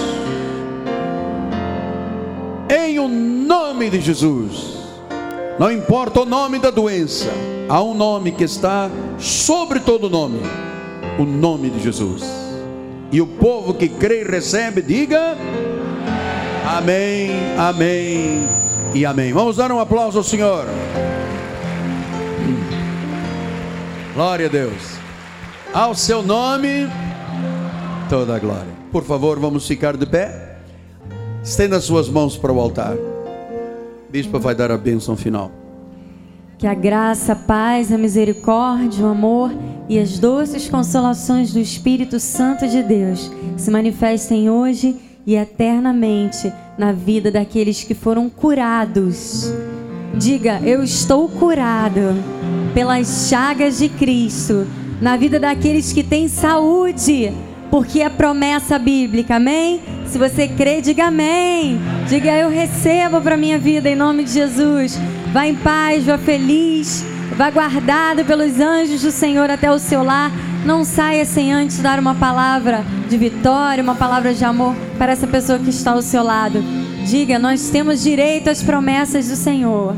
Em 2.70 3.00
o 3.00 3.08
nome 3.08 3.90
de 3.90 4.00
Jesus. 4.02 4.72
Não 5.60 5.72
importa 5.72 6.22
o 6.22 6.26
nome 6.26 6.60
da 6.60 6.72
doença, 6.72 7.30
há 7.70 7.82
um 7.82 7.94
nome 7.94 8.32
que 8.32 8.44
está 8.44 8.90
sobre 9.20 9.80
todo 9.80 10.10
nome 10.10 10.40
o 11.18 11.26
nome 11.26 11.70
de 11.70 11.80
Jesus. 11.82 12.24
E 13.12 13.22
o 13.22 13.28
povo 13.28 13.74
que 13.74 13.90
crê 13.90 14.22
e 14.22 14.24
recebe, 14.24 14.82
diga 14.82 15.38
amém, 16.66 17.32
amém 17.58 18.50
e 18.94 19.06
amém. 19.06 19.34
Vamos 19.34 19.58
dar 19.58 19.72
um 19.72 19.80
aplauso 19.80 20.18
ao 20.18 20.24
Senhor. 20.24 20.66
Glória 24.14 24.48
a 24.48 24.50
Deus. 24.50 25.01
Ao 25.74 25.96
seu 25.96 26.22
nome, 26.22 26.86
toda 28.10 28.36
a 28.36 28.40
glória. 28.40 28.74
Por 28.92 29.06
favor, 29.06 29.40
vamos 29.40 29.66
ficar 29.66 29.96
de 29.96 30.06
pé. 30.06 30.58
Estenda 31.42 31.80
suas 31.80 32.10
mãos 32.10 32.36
para 32.36 32.52
o 32.52 32.60
altar. 32.60 32.98
Bispo 34.10 34.38
vai 34.38 34.54
dar 34.54 34.70
a 34.70 34.78
bênção 34.78 35.16
final. 35.16 35.50
Que 36.58 36.68
a 36.68 36.74
graça, 36.74 37.32
a 37.32 37.36
paz, 37.38 37.90
a 37.90 37.98
misericórdia, 37.98 39.06
o 39.06 39.08
amor 39.08 39.50
e 39.88 39.98
as 39.98 40.20
doces 40.20 40.68
consolações 40.70 41.54
do 41.54 41.60
Espírito 41.60 42.20
Santo 42.20 42.68
de 42.68 42.84
Deus 42.84 43.32
se 43.56 43.72
manifestem 43.72 44.50
hoje 44.50 44.98
e 45.26 45.36
eternamente 45.36 46.52
na 46.78 46.92
vida 46.92 47.32
daqueles 47.32 47.82
que 47.82 47.96
foram 47.96 48.30
curados. 48.30 49.54
Diga, 50.18 50.60
eu 50.66 50.84
estou 50.84 51.30
curado 51.30 52.14
pelas 52.74 53.30
chagas 53.30 53.78
de 53.78 53.88
Cristo 53.88 54.68
na 55.02 55.18
vida 55.18 55.40
daqueles 55.40 55.92
que 55.92 56.04
têm 56.04 56.28
saúde, 56.28 57.34
porque 57.72 58.02
é 58.02 58.10
promessa 58.10 58.78
bíblica, 58.78 59.38
amém? 59.38 59.82
Se 60.06 60.20
você 60.20 60.48
crê, 60.48 60.80
diga 60.80 61.06
amém. 61.06 61.80
Diga 62.08 62.32
eu 62.34 62.50
recebo 62.50 63.20
para 63.20 63.36
minha 63.36 63.58
vida 63.58 63.90
em 63.90 63.96
nome 63.96 64.24
de 64.24 64.32
Jesus. 64.32 65.00
Vá 65.34 65.48
em 65.48 65.56
paz, 65.56 66.06
vá 66.06 66.18
feliz, 66.18 67.04
vá 67.36 67.50
guardado 67.50 68.24
pelos 68.26 68.60
anjos 68.60 69.02
do 69.02 69.12
Senhor 69.12 69.50
até 69.50 69.72
o 69.72 69.80
seu 69.80 70.04
lar. 70.04 70.32
Não 70.66 70.86
saia 70.86 71.26
sem 71.26 71.52
antes 71.52 71.80
dar 71.80 71.98
uma 71.98 72.14
palavra 72.14 72.84
de 73.10 73.18
vitória, 73.18 73.84
uma 73.84 73.96
palavra 73.96 74.34
de 74.34 74.46
amor 74.46 74.76
para 75.00 75.14
essa 75.14 75.26
pessoa 75.26 75.58
que 75.58 75.72
está 75.72 75.92
ao 75.92 76.04
seu 76.04 76.22
lado. 76.22 76.62
Diga, 77.08 77.40
nós 77.40 77.70
temos 77.70 78.04
direito 78.04 78.50
às 78.50 78.62
promessas 78.62 79.28
do 79.30 79.36
Senhor. 79.36 79.96